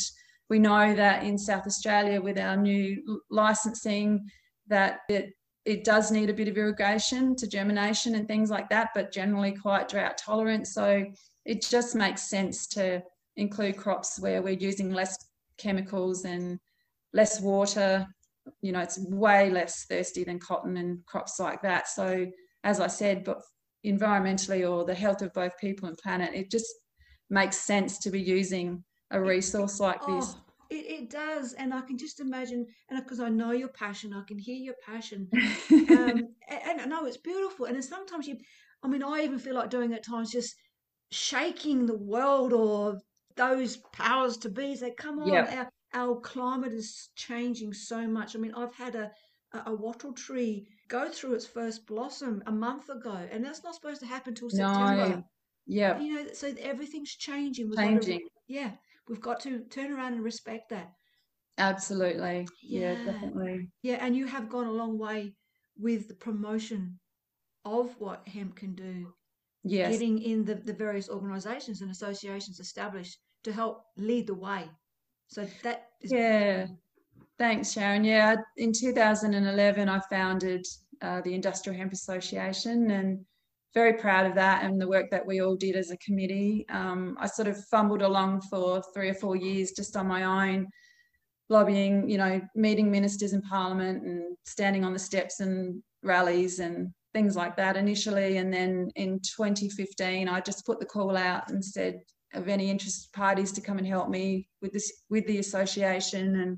We 0.50 0.60
know 0.60 0.94
that 0.94 1.24
in 1.24 1.38
South 1.38 1.66
Australia 1.66 2.22
with 2.22 2.40
our 2.40 2.56
new 2.56 3.22
licensing 3.30 4.30
that 4.68 5.00
it 5.10 5.34
it 5.66 5.84
does 5.84 6.12
need 6.12 6.30
a 6.30 6.34
bit 6.34 6.48
of 6.48 6.58
irrigation 6.58 7.36
to 7.36 7.48
germination 7.48 8.16
and 8.16 8.28
things 8.28 8.50
like 8.50 8.70
that, 8.70 8.90
but 8.94 9.12
generally 9.12 9.52
quite 9.52 9.90
drought 9.90 10.18
tolerant. 10.18 10.68
So 10.68 11.06
it 11.44 11.64
just 11.64 11.96
makes 11.96 12.30
sense 12.30 12.68
to 12.68 13.02
include 13.36 13.78
crops 13.78 14.20
where 14.20 14.42
we're 14.42 14.58
using 14.58 14.94
less 14.94 15.18
chemicals 15.58 16.26
and 16.26 16.60
less 17.14 17.42
water. 17.42 18.08
You 18.62 18.74
know 18.74 18.82
it's 18.82 19.00
way 19.00 19.50
less 19.50 19.86
thirsty 19.86 20.24
than 20.24 20.40
cotton 20.40 20.78
and 20.78 21.04
crops 21.06 21.40
like 21.40 21.62
that. 21.64 21.88
So 21.88 22.28
as 22.66 22.80
i 22.80 22.88
said 22.88 23.24
but 23.24 23.42
environmentally 23.86 24.70
or 24.70 24.84
the 24.84 24.94
health 24.94 25.22
of 25.22 25.32
both 25.34 25.58
people 25.58 25.88
and 25.88 25.98
planet 26.00 26.32
it 26.34 26.52
just 26.52 26.74
makes 27.30 27.58
sense 27.58 28.00
to 28.00 28.10
be 28.10 28.20
using 28.20 28.84
a 29.12 29.22
resource 29.22 29.80
like 29.80 30.02
oh, 30.08 30.16
this 30.16 30.36
it, 30.70 30.86
it 31.02 31.10
does 31.10 31.54
and 31.54 31.74
i 31.74 31.82
can 31.82 31.98
just 31.98 32.20
imagine 32.20 32.66
and 32.90 33.04
because 33.04 33.20
i 33.20 33.30
know 33.30 33.52
your 33.52 33.70
passion 33.70 34.14
i 34.14 34.24
can 34.28 34.38
hear 34.38 34.56
your 34.56 34.76
passion 34.86 35.28
um, 35.34 36.28
and, 36.50 36.82
i 36.82 36.86
know 36.86 37.06
it's 37.06 37.18
beautiful 37.18 37.66
and 37.66 37.84
sometimes 37.84 38.28
you 38.28 38.38
i 38.84 38.88
mean 38.88 39.04
i 39.04 39.22
even 39.22 39.40
feel 39.40 39.56
like 39.56 39.70
doing 39.70 39.94
at 39.94 40.06
times 40.06 40.32
just 40.32 40.56
shaking 41.12 41.86
the 41.86 41.98
world 41.98 42.54
or 42.54 43.00
those 43.36 43.78
powers 43.94 44.38
to 44.38 44.50
be 44.50 44.76
say 44.76 44.92
come 44.98 45.20
on 45.20 45.28
yep. 45.28 45.52
our, 45.52 45.70
our 45.96 46.20
climate 46.20 46.74
is 46.74 47.10
changing 47.16 47.74
so 47.74 48.06
much. 48.08 48.36
I 48.36 48.40
mean, 48.40 48.54
I've 48.56 48.76
had 48.76 48.96
a, 48.96 49.12
a, 49.66 49.74
wattle 49.74 50.14
tree 50.14 50.68
go 50.90 51.10
through 51.10 51.34
its 51.34 51.48
first 51.48 51.88
blossom 51.88 52.44
a 52.46 52.52
month 52.52 52.90
ago, 52.90 53.18
and 53.32 53.44
that's 53.44 53.64
not 53.64 53.76
supposed 53.76 54.02
to 54.02 54.06
happen 54.06 54.32
until 54.32 54.50
September. 54.50 55.10
No. 55.10 55.24
Yeah. 55.66 56.00
You 56.00 56.14
know, 56.14 56.28
so 56.34 56.54
everything's 56.60 57.16
changing. 57.16 57.74
Changing. 57.76 58.28
Yeah. 58.48 58.72
We've 59.08 59.22
got 59.22 59.40
to 59.42 59.60
turn 59.70 59.92
around 59.92 60.14
and 60.14 60.24
respect 60.24 60.70
that. 60.70 60.92
Absolutely. 61.58 62.48
Yeah. 62.62 62.94
yeah, 62.94 63.06
definitely. 63.06 63.70
Yeah, 63.82 63.98
and 64.02 64.16
you 64.16 64.26
have 64.28 64.50
gone 64.50 64.68
a 64.68 64.72
long 64.72 64.98
way 64.98 65.36
with 65.78 66.08
the 66.08 66.16
promotion 66.16 67.00
of 67.64 67.96
what 68.00 68.28
hemp 68.28 68.56
can 68.56 68.74
do. 68.76 69.14
Yes. 69.64 69.92
Getting 69.92 70.22
in 70.22 70.46
the, 70.46 70.56
the 70.56 70.74
various 70.74 71.10
organizations 71.10 71.82
and 71.82 71.92
associations 71.92 72.60
established 72.60 73.18
to 73.44 73.52
help 73.52 73.86
lead 73.98 74.28
the 74.28 74.34
way 74.34 74.70
so 75.28 75.48
that 75.64 75.90
is 76.02 76.12
yeah. 76.12 76.68
Thanks, 77.38 77.74
Sharon. 77.74 78.06
Yeah, 78.06 78.38
in 78.56 78.72
2011, 78.72 79.90
I 79.90 80.00
founded 80.10 80.66
uh, 81.02 81.20
the 81.22 81.34
Industrial 81.34 81.78
Hemp 81.78 81.92
Association 81.92 82.92
and 82.92 83.26
very 83.76 83.94
proud 83.94 84.26
of 84.26 84.34
that 84.36 84.64
and 84.64 84.82
the 84.82 84.88
work 84.88 85.12
that 85.12 85.26
we 85.26 85.42
all 85.42 85.56
did 85.56 85.76
as 85.76 85.92
a 85.92 85.98
committee. 85.98 86.66
Um, 86.70 87.18
I 87.20 87.28
sort 87.28 87.50
of 87.50 87.64
fumbled 87.66 88.02
along 88.02 88.42
for 88.50 88.82
three 88.94 89.10
or 89.10 89.14
four 89.14 89.36
years 89.36 89.74
just 89.74 89.98
on 89.98 90.08
my 90.08 90.24
own, 90.24 90.68
lobbying, 91.50 92.10
you 92.10 92.18
know, 92.18 92.42
meeting 92.56 92.90
ministers 92.90 93.34
in 93.34 93.42
Parliament 93.42 94.04
and 94.04 94.38
standing 94.46 94.86
on 94.86 94.94
the 94.94 95.00
steps 95.00 95.42
and 95.42 95.84
rallies 96.02 96.60
and 96.60 96.92
things 97.14 97.36
like 97.36 97.58
that 97.58 97.76
initially. 97.76 98.38
And 98.38 98.52
then 98.52 98.90
in 98.96 99.20
2015, 99.20 100.30
I 100.30 100.40
just 100.40 100.66
put 100.66 100.80
the 100.80 100.86
call 100.86 101.18
out 101.18 101.52
and 101.52 101.64
said, 101.64 102.00
of 102.34 102.50
any 102.50 102.70
interested 102.70 103.12
parties 103.14 103.52
to 103.54 103.62
come 103.62 103.78
and 103.78 103.88
help 103.88 104.10
me 104.10 104.48
with 104.62 104.74
this 104.74 104.92
with 105.10 105.26
the 105.26 105.40
association 105.40 106.36
and 106.42 106.58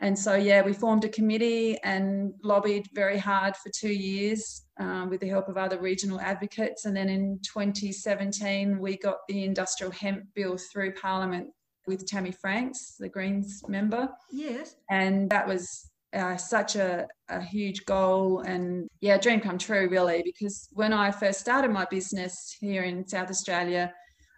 and 0.00 0.18
so 0.18 0.34
yeah 0.34 0.60
we 0.62 0.72
formed 0.72 1.04
a 1.04 1.08
committee 1.08 1.78
and 1.84 2.32
lobbied 2.42 2.86
very 2.94 3.18
hard 3.18 3.56
for 3.56 3.70
two 3.70 3.92
years 3.92 4.64
um, 4.78 5.08
with 5.10 5.20
the 5.20 5.28
help 5.28 5.48
of 5.48 5.56
other 5.56 5.78
regional 5.78 6.20
advocates. 6.20 6.84
And 6.84 6.96
then 6.96 7.08
in 7.08 7.38
2017 7.42 8.78
we 8.78 8.96
got 8.96 9.18
the 9.28 9.44
industrial 9.44 9.92
hemp 9.92 10.24
bill 10.34 10.56
through 10.56 10.94
parliament 10.94 11.48
with 11.86 12.06
tammy 12.06 12.32
franks 12.32 12.96
the 12.98 13.08
greens 13.08 13.62
member. 13.68 14.08
Yes. 14.32 14.76
And 14.90 15.30
that 15.30 15.46
was 15.46 15.90
uh, 16.14 16.36
such 16.36 16.76
a, 16.76 17.06
a 17.28 17.42
huge 17.42 17.84
goal 17.86 18.40
and 18.40 18.88
yeah 19.00 19.18
dream 19.18 19.40
come 19.40 19.58
true 19.58 19.88
really 19.90 20.22
because 20.24 20.68
when 20.70 20.92
i 20.92 21.10
first 21.10 21.40
started 21.40 21.72
my 21.72 21.84
business 21.90 22.56
here 22.60 22.84
in 22.84 23.04
south 23.04 23.28
australia 23.30 23.92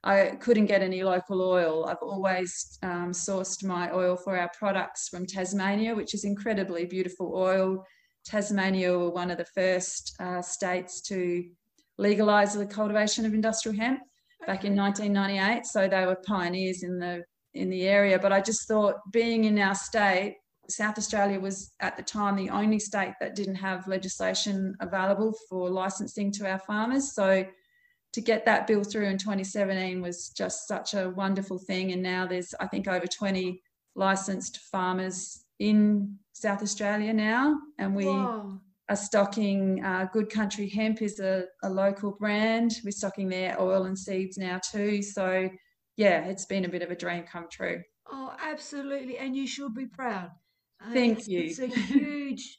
I 0.06 0.36
couldn't 0.38 0.66
get 0.66 0.82
any 0.82 1.02
local 1.02 1.42
oil. 1.42 1.84
I've 1.86 1.96
always 2.00 2.78
um, 2.84 3.10
sourced 3.10 3.64
my 3.64 3.90
oil 3.92 4.16
for 4.16 4.38
our 4.38 4.48
products 4.56 5.08
from 5.08 5.26
Tasmania, 5.26 5.96
which 5.96 6.14
is 6.14 6.24
incredibly 6.24 6.86
beautiful 6.86 7.32
oil. 7.34 7.84
Tasmania 8.24 8.96
were 8.96 9.10
one 9.10 9.32
of 9.32 9.38
the 9.38 9.46
first 9.46 10.14
uh, 10.20 10.40
states 10.40 11.00
to 11.08 11.44
legalise 11.98 12.54
the 12.54 12.66
cultivation 12.66 13.26
of 13.26 13.34
industrial 13.34 13.76
hemp 13.76 13.98
back 14.46 14.64
in 14.64 14.76
1998. 14.76 15.66
So 15.66 15.88
they 15.88 16.06
were 16.06 16.22
pioneers 16.24 16.84
in 16.84 17.00
the 17.00 17.24
in 17.54 17.68
the 17.68 17.88
area. 17.88 18.16
But 18.16 18.32
I 18.32 18.40
just 18.40 18.68
thought, 18.68 18.96
being 19.12 19.44
in 19.44 19.58
our 19.58 19.74
state, 19.74 20.36
South 20.68 20.98
Australia 20.98 21.40
was 21.40 21.72
at 21.80 21.96
the 21.96 22.02
time 22.04 22.36
the 22.36 22.50
only 22.50 22.78
state 22.78 23.14
that 23.20 23.34
didn't 23.34 23.56
have 23.56 23.88
legislation 23.88 24.76
available 24.80 25.34
for 25.48 25.68
licensing 25.68 26.30
to 26.32 26.48
our 26.48 26.60
farmers. 26.60 27.12
So 27.12 27.44
to 28.16 28.22
get 28.22 28.46
that 28.46 28.66
bill 28.66 28.82
through 28.82 29.04
in 29.04 29.18
2017 29.18 30.00
was 30.00 30.30
just 30.30 30.66
such 30.66 30.94
a 30.94 31.10
wonderful 31.10 31.58
thing. 31.58 31.92
And 31.92 32.02
now 32.02 32.26
there's, 32.26 32.54
I 32.58 32.66
think, 32.66 32.88
over 32.88 33.06
20 33.06 33.60
licensed 33.94 34.60
farmers 34.72 35.44
in 35.58 36.16
South 36.32 36.62
Australia 36.62 37.12
now, 37.12 37.58
and 37.78 37.94
we 37.94 38.08
are 38.08 38.58
stocking 38.94 39.84
uh, 39.84 40.06
Good 40.14 40.30
Country 40.30 40.66
Hemp 40.66 41.02
is 41.02 41.20
a, 41.20 41.44
a, 41.62 41.68
local 41.68 42.12
brand. 42.12 42.72
We're 42.82 42.90
stocking 42.90 43.28
their 43.28 43.60
oil 43.60 43.84
and 43.84 43.98
seeds 43.98 44.38
now 44.38 44.60
too. 44.70 45.02
So 45.02 45.50
yeah, 45.98 46.24
it's 46.24 46.46
been 46.46 46.64
a 46.64 46.70
bit 46.70 46.80
of 46.80 46.90
a 46.90 46.96
dream 46.96 47.24
come 47.30 47.48
true. 47.52 47.82
Oh, 48.10 48.34
absolutely, 48.42 49.18
and 49.18 49.36
you 49.36 49.46
should 49.46 49.74
be 49.74 49.86
proud. 49.86 50.30
Uh, 50.82 50.94
Thank 50.94 51.18
it's, 51.18 51.28
you. 51.28 51.40
It's 51.40 51.58
a 51.58 51.66
huge 51.66 52.58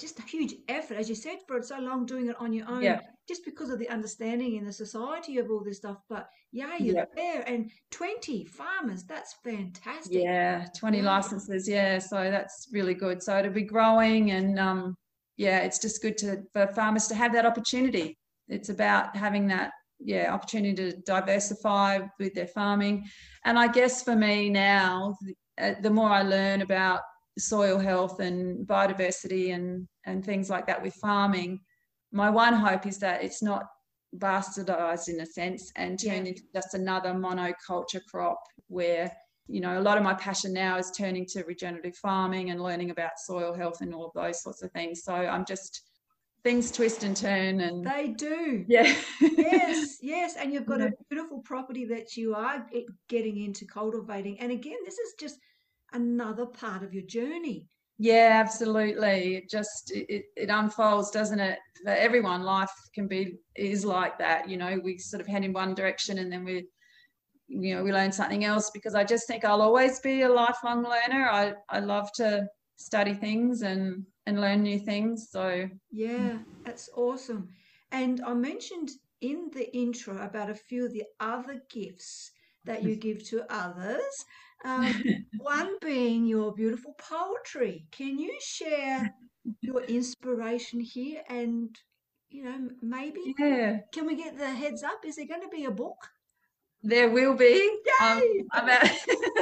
just 0.00 0.18
a 0.18 0.22
huge 0.22 0.54
effort, 0.68 0.96
as 0.96 1.08
you 1.08 1.14
said, 1.14 1.38
for 1.46 1.62
so 1.62 1.78
long 1.78 2.06
doing 2.06 2.28
it 2.28 2.36
on 2.40 2.52
your 2.52 2.68
own, 2.68 2.82
Yeah. 2.82 3.00
just 3.28 3.44
because 3.44 3.70
of 3.70 3.78
the 3.78 3.88
understanding 3.88 4.56
in 4.56 4.64
the 4.64 4.72
society 4.72 5.38
of 5.38 5.50
all 5.50 5.62
this 5.62 5.76
stuff. 5.78 5.98
But 6.08 6.28
yeah, 6.52 6.76
you're 6.78 6.96
Yeah. 6.96 7.04
there, 7.14 7.44
and 7.46 7.70
20 7.90 8.44
farmers, 8.44 9.04
that's 9.04 9.34
fantastic. 9.44 10.22
Yeah, 10.22 10.66
20 10.76 10.98
Yeah. 10.98 11.04
licenses. 11.14 11.68
Yeah, 11.68 11.98
so 11.98 12.16
that's 12.30 12.68
really 12.72 12.94
good. 12.94 13.22
So 13.22 13.38
it'll 13.38 13.52
be 13.52 13.62
growing 13.62 14.30
and 14.32 14.58
um 14.58 14.96
yeah, 15.36 15.60
it's 15.60 15.78
just 15.78 16.02
good 16.02 16.18
to 16.18 16.42
for 16.52 16.66
farmers 16.68 17.06
to 17.08 17.14
have 17.14 17.32
that 17.32 17.46
opportunity. 17.46 18.18
It's 18.48 18.68
about 18.68 19.16
having 19.16 19.46
that 19.48 19.70
yeah, 20.02 20.32
opportunity 20.32 20.74
to 20.74 20.96
diversify 21.02 22.00
with 22.18 22.32
their 22.34 22.46
farming. 22.46 23.04
And 23.44 23.58
I 23.58 23.68
guess 23.68 24.02
for 24.02 24.16
me 24.16 24.48
now, 24.48 25.14
the, 25.20 25.34
uh, 25.58 25.74
the 25.82 25.90
more 25.90 26.08
I 26.08 26.22
learn 26.22 26.62
about 26.62 27.00
soil 27.38 27.78
health 27.78 28.20
and 28.20 28.66
biodiversity 28.66 29.54
and 29.54 29.86
and 30.04 30.24
things 30.24 30.50
like 30.50 30.66
that 30.66 30.82
with 30.82 30.94
farming, 30.94 31.60
my 32.12 32.30
one 32.30 32.54
hope 32.54 32.86
is 32.86 32.98
that 32.98 33.22
it's 33.22 33.42
not 33.42 33.64
bastardized 34.18 35.08
in 35.08 35.20
a 35.20 35.26
sense 35.26 35.70
and 35.76 35.98
turned 35.98 36.26
Yeah. 36.26 36.30
into 36.32 36.42
just 36.54 36.74
another 36.74 37.10
monoculture 37.10 38.00
crop 38.10 38.42
where 38.66 39.10
you 39.46 39.60
know 39.60 39.78
a 39.78 39.82
lot 39.82 39.96
of 39.96 40.02
my 40.02 40.14
passion 40.14 40.52
now 40.52 40.76
is 40.78 40.90
turning 40.90 41.24
to 41.26 41.44
regenerative 41.44 41.96
farming 41.96 42.50
and 42.50 42.60
learning 42.60 42.90
about 42.90 43.12
soil 43.18 43.54
health 43.54 43.80
and 43.80 43.94
all 43.94 44.06
of 44.06 44.12
those 44.14 44.42
sorts 44.42 44.62
of 44.62 44.70
things 44.72 45.02
so 45.04 45.14
i'm 45.14 45.44
just 45.44 45.82
things 46.42 46.72
twist 46.72 47.04
and 47.04 47.16
turn 47.16 47.60
and 47.60 47.84
They 47.84 48.08
do. 48.08 48.64
yeah 48.68 48.94
yes, 49.20 49.98
yes, 50.02 50.36
and 50.36 50.52
you've 50.52 50.66
got 50.66 50.80
Yeah. 50.80 50.86
a 50.86 50.92
beautiful 51.08 51.40
property 51.40 51.84
that 51.86 52.16
you 52.16 52.34
are 52.34 52.66
eh, 52.74 52.82
getting 53.08 53.38
into 53.38 53.64
cultivating. 53.66 54.40
And 54.40 54.50
again, 54.52 54.78
this 54.84 54.98
is 54.98 55.14
just 55.18 55.38
another 55.92 56.46
part 56.46 56.82
of 56.82 56.92
your 56.94 57.04
journey. 57.04 57.66
yeah 57.98 58.40
absolutely 58.44 59.36
it 59.36 59.50
just 59.50 59.90
it, 59.92 60.24
it- 60.36 60.48
unfolds 60.50 61.10
doesn't 61.10 61.40
it 61.40 61.58
for 61.84 61.90
everyone 61.90 62.42
life 62.42 62.70
can 62.94 63.06
be 63.06 63.36
is 63.56 63.84
like 63.84 64.18
that 64.18 64.48
you 64.48 64.56
know 64.56 64.78
we 64.82 64.98
sort 64.98 65.20
of 65.20 65.26
head 65.26 65.44
in 65.44 65.52
one 65.52 65.74
direction 65.74 66.18
and 66.18 66.32
then 66.32 66.44
we 66.44 66.66
you 67.48 67.74
know 67.74 67.82
we 67.82 67.92
learn 67.92 68.12
something 68.12 68.44
else 68.44 68.70
because 68.70 68.94
i 68.94 69.04
just 69.04 69.26
think 69.26 69.44
i'll 69.44 69.62
always 69.62 70.00
be 70.00 70.22
a 70.22 70.28
lifelong 70.28 70.82
learner 70.84 71.28
i 71.30 71.52
i 71.68 71.78
love 71.80 72.10
to 72.12 72.46
study 72.76 73.14
things 73.14 73.62
and 73.62 74.04
and 74.26 74.40
learn 74.40 74.62
new 74.62 74.78
things 74.78 75.28
so 75.30 75.68
Yeah, 75.90 76.38
that's 76.64 76.88
awesome. 76.94 77.48
And 77.90 78.20
I 78.24 78.34
mentioned 78.34 78.90
in 79.20 79.50
the 79.52 79.74
intro 79.76 80.16
about 80.22 80.50
a 80.50 80.54
few 80.54 80.86
of 80.86 80.92
the 80.92 81.04
other 81.20 81.62
gifts 81.70 82.30
that 82.64 82.82
you 82.84 82.96
mm. 82.96 83.00
give 83.00 83.24
to 83.28 83.42
others. 83.52 84.24
Um, 84.64 85.02
one 85.38 85.76
being 85.80 86.26
your 86.26 86.52
beautiful 86.52 86.94
poetry. 86.98 87.86
Can 87.90 88.18
you 88.18 88.36
share 88.40 89.14
your 89.60 89.82
inspiration 89.88 90.80
here? 90.80 91.22
And, 91.28 91.76
you 92.28 92.44
know, 92.44 92.68
maybe 92.82 93.34
yeah 93.38 93.78
can 93.92 94.06
we 94.06 94.16
get 94.16 94.38
the 94.38 94.50
heads 94.50 94.82
up? 94.82 95.04
Is 95.04 95.16
there 95.16 95.26
going 95.26 95.42
to 95.42 95.48
be 95.48 95.64
a 95.64 95.70
book? 95.70 95.96
There 96.82 97.10
will 97.10 97.34
be. 97.34 97.78
Um, 98.02 98.18
Yay! 98.18 98.44
I'm, 98.52 98.64
about, 98.64 98.90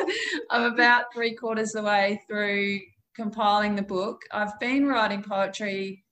I'm 0.51 0.73
about 0.73 1.13
three 1.13 1.35
quarters 1.35 1.75
of 1.75 1.85
the 1.85 1.89
way 1.89 2.21
through 2.27 2.81
compiling 3.15 3.77
the 3.77 3.83
book. 3.83 4.23
I've 4.33 4.59
been 4.59 4.87
writing 4.87 5.23
poetry 5.23 6.05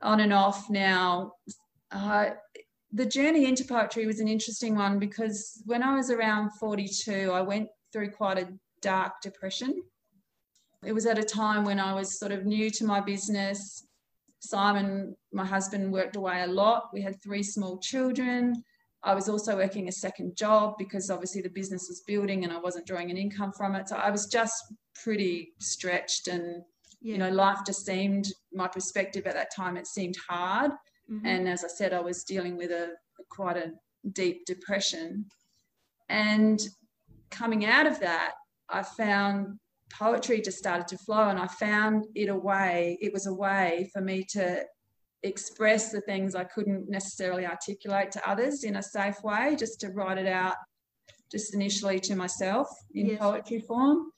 on 0.00 0.20
and 0.20 0.32
off 0.32 0.70
now. 0.70 1.32
Uh, 1.90 2.30
the 2.92 3.06
journey 3.06 3.46
into 3.46 3.64
poetry 3.64 4.06
was 4.06 4.20
an 4.20 4.28
interesting 4.28 4.74
one 4.74 4.98
because 4.98 5.62
when 5.66 5.82
I 5.82 5.94
was 5.94 6.10
around 6.10 6.50
42, 6.58 7.30
I 7.32 7.42
went 7.42 7.68
through 7.92 8.10
quite 8.10 8.38
a 8.38 8.48
dark 8.80 9.20
depression. 9.22 9.82
It 10.84 10.92
was 10.92 11.06
at 11.06 11.18
a 11.18 11.22
time 11.24 11.64
when 11.64 11.80
I 11.80 11.94
was 11.94 12.18
sort 12.18 12.32
of 12.32 12.44
new 12.46 12.70
to 12.70 12.84
my 12.84 13.00
business. 13.00 13.86
Simon, 14.40 15.16
my 15.32 15.44
husband, 15.44 15.92
worked 15.92 16.16
away 16.16 16.42
a 16.42 16.46
lot. 16.46 16.90
We 16.92 17.02
had 17.02 17.20
three 17.22 17.42
small 17.42 17.78
children. 17.78 18.62
I 19.02 19.14
was 19.14 19.28
also 19.28 19.56
working 19.56 19.88
a 19.88 19.92
second 19.92 20.36
job 20.36 20.74
because 20.78 21.10
obviously 21.10 21.40
the 21.42 21.50
business 21.50 21.86
was 21.88 22.02
building 22.06 22.44
and 22.44 22.52
I 22.52 22.58
wasn't 22.58 22.86
drawing 22.86 23.10
an 23.10 23.16
income 23.16 23.52
from 23.56 23.74
it. 23.74 23.88
So 23.88 23.96
I 23.96 24.10
was 24.10 24.26
just 24.26 24.54
pretty 25.02 25.52
stretched 25.60 26.28
and, 26.28 26.62
Yeah. 27.00 27.12
you 27.12 27.18
know, 27.18 27.30
life 27.30 27.58
just 27.64 27.84
seemed, 27.86 28.26
my 28.52 28.68
perspective 28.68 29.26
at 29.26 29.34
that 29.34 29.54
time, 29.54 29.76
it 29.76 29.86
seemed 29.86 30.16
hard. 30.28 30.72
Mhm. 31.08 31.24
And 31.24 31.48
as 31.48 31.64
I 31.64 31.68
said, 31.68 31.92
I 31.92 32.00
was 32.00 32.24
dealing 32.24 32.56
with 32.56 32.70
a 32.70 32.96
quite 33.28 33.56
a 33.56 33.72
deep 34.12 34.44
depression. 34.46 35.28
And 36.08 36.60
coming 37.30 37.64
out 37.64 37.86
of 37.86 38.00
that, 38.00 38.34
I 38.68 38.82
found 38.82 39.58
poetry 39.90 40.40
just 40.40 40.58
started 40.58 40.86
to 40.88 40.98
flow 40.98 41.28
and 41.28 41.38
I 41.38 41.46
found 41.46 42.06
it 42.14 42.28
a 42.28 42.36
way, 42.36 42.98
it 43.00 43.12
was 43.12 43.26
a 43.26 43.34
way 43.34 43.90
for 43.92 44.00
me 44.02 44.24
to 44.30 44.64
express 45.22 45.90
the 45.90 46.00
things 46.02 46.34
I 46.34 46.44
couldn't 46.44 46.88
necessarily 46.88 47.46
articulate 47.46 48.12
to 48.12 48.28
others 48.28 48.64
in 48.64 48.76
a 48.76 48.82
safe 48.82 49.16
way, 49.22 49.56
just 49.58 49.80
to 49.80 49.88
write 49.88 50.18
it 50.18 50.26
out 50.26 50.56
just 51.30 51.54
initially 51.54 52.00
to 52.00 52.14
myself 52.16 52.68
in 52.94 53.06
Yes. 53.06 53.18
poetry 53.18 53.60
form. 53.60 54.10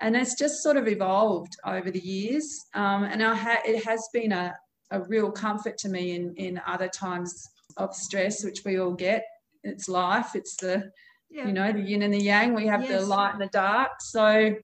And 0.00 0.16
it's 0.16 0.36
just 0.36 0.62
sort 0.62 0.76
of 0.76 0.86
evolved 0.88 1.54
over 1.64 1.90
the 1.90 2.00
years. 2.00 2.66
Um, 2.74 3.04
and 3.04 3.22
I 3.22 3.34
ha- 3.34 3.62
it 3.64 3.84
has 3.84 4.08
been 4.12 4.32
a, 4.32 4.54
a 4.90 5.02
real 5.02 5.30
comfort 5.30 5.76
to 5.78 5.88
me 5.88 6.14
in, 6.14 6.34
in 6.36 6.60
other 6.66 6.88
times 6.88 7.48
of 7.76 7.94
stress, 7.94 8.44
which 8.44 8.62
we 8.64 8.78
all 8.78 8.94
get. 8.94 9.24
It's 9.64 9.88
life, 9.88 10.34
it's 10.34 10.56
the 10.56 10.90
yeah. 11.30 11.46
you 11.46 11.52
know 11.52 11.72
the 11.72 11.80
yin 11.80 12.02
and 12.02 12.12
the 12.14 12.22
yang 12.22 12.54
we 12.54 12.66
have 12.66 12.86
the 12.88 13.00
light 13.00 13.32
and 13.32 13.40
the 13.40 13.48
dark 13.48 13.90
so 14.00 14.54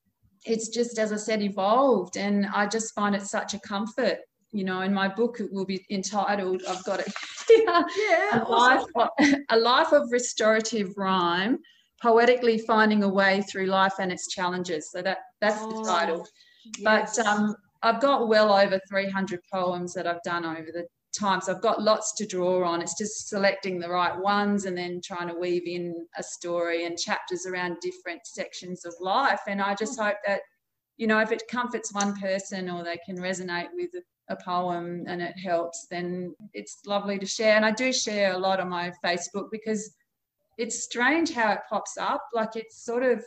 it's 0.45 0.69
just 0.69 0.99
as 0.99 1.13
i 1.13 1.17
said 1.17 1.43
evolved 1.43 2.17
and 2.17 2.47
i 2.55 2.67
just 2.67 2.95
find 2.95 3.15
it 3.15 3.23
such 3.23 3.55
a 3.55 3.61
comfort 3.61 4.19
you 4.53 4.65
know 4.65 4.81
in 4.81 4.93
my 4.93 5.09
book 5.09 5.41
it 5.41 5.53
will 5.53 5.65
be 5.65 5.85
entitled 5.91 6.63
i've 6.69 6.85
got 6.85 7.01
it 7.01 7.13
yeah. 7.51 7.83
a, 8.39 8.43
awesome. 8.45 8.87
life 8.95 9.11
of, 9.21 9.35
a 9.51 9.57
life 9.57 9.93
of 9.93 10.11
restorative 10.11 10.93
rhyme 10.97 11.59
poetically 12.01 12.59
finding 12.59 13.03
a 13.03 13.09
way 13.09 13.43
through 13.43 13.67
life 13.67 13.95
and 13.99 14.13
its 14.13 14.29
challenges 14.29 14.91
so 14.91 15.03
that 15.03 15.19
that's 15.41 15.61
the 15.61 15.75
Oh, 15.75 15.85
title 15.85 16.27
yes. 16.79 17.17
but 17.17 17.27
um, 17.27 17.57
I've 17.83 18.01
got 18.01 18.29
well 18.29 18.53
over 18.53 18.81
300 18.89 19.41
poems 19.53 19.93
that 19.95 20.07
I've 20.07 20.23
done 20.23 20.45
over 20.45 20.69
the 20.73 20.87
time. 21.19 21.41
So 21.41 21.53
I've 21.53 21.63
got 21.63 21.83
lots 21.83 22.13
to 22.15 22.27
draw 22.27 22.67
on. 22.67 22.83
It's 22.83 22.99
just 22.99 23.29
selecting 23.29 23.79
the 23.79 23.89
right 23.89 24.17
ones 24.17 24.65
and 24.65 24.77
then 24.77 25.01
trying 25.03 25.29
to 25.29 25.35
weave 25.35 25.67
in 25.67 26.07
a 26.19 26.23
story 26.23 26.85
and 26.85 26.99
chapters 26.99 27.47
around 27.47 27.79
different 27.81 28.27
sections 28.27 28.85
of 28.85 28.95
life. 29.01 29.41
And 29.47 29.63
I 29.63 29.75
just 29.75 29.99
hope 29.99 30.17
that, 30.27 30.41
you 30.97 31.07
know, 31.07 31.21
if 31.21 31.33
it 31.33 31.43
comforts 31.51 31.95
one 31.95 32.15
person 32.21 32.71
or 32.71 32.83
they 32.83 32.99
can 33.07 33.19
resonate 33.19 33.69
with 33.75 33.91
a, 33.95 34.35
a 34.35 34.37
poem 34.45 35.05
and 35.07 35.23
it 35.23 35.39
helps, 35.39 35.87
then 35.91 36.35
it's 36.53 36.81
lovely 36.87 37.19
to 37.19 37.27
share. 37.27 37.57
And 37.57 37.65
I 37.65 37.71
do 37.73 37.93
share 37.93 38.33
a 38.33 38.39
lot 38.39 38.61
on 38.61 38.69
my 38.69 38.93
Facebook 39.05 39.49
because 39.51 39.95
it's 40.59 40.85
strange 40.85 41.33
how 41.33 41.53
it 41.53 41.61
pops 41.69 41.97
up. 41.99 42.23
Like 42.33 42.57
it's 42.57 42.85
sort 42.85 43.03
of, 43.03 43.25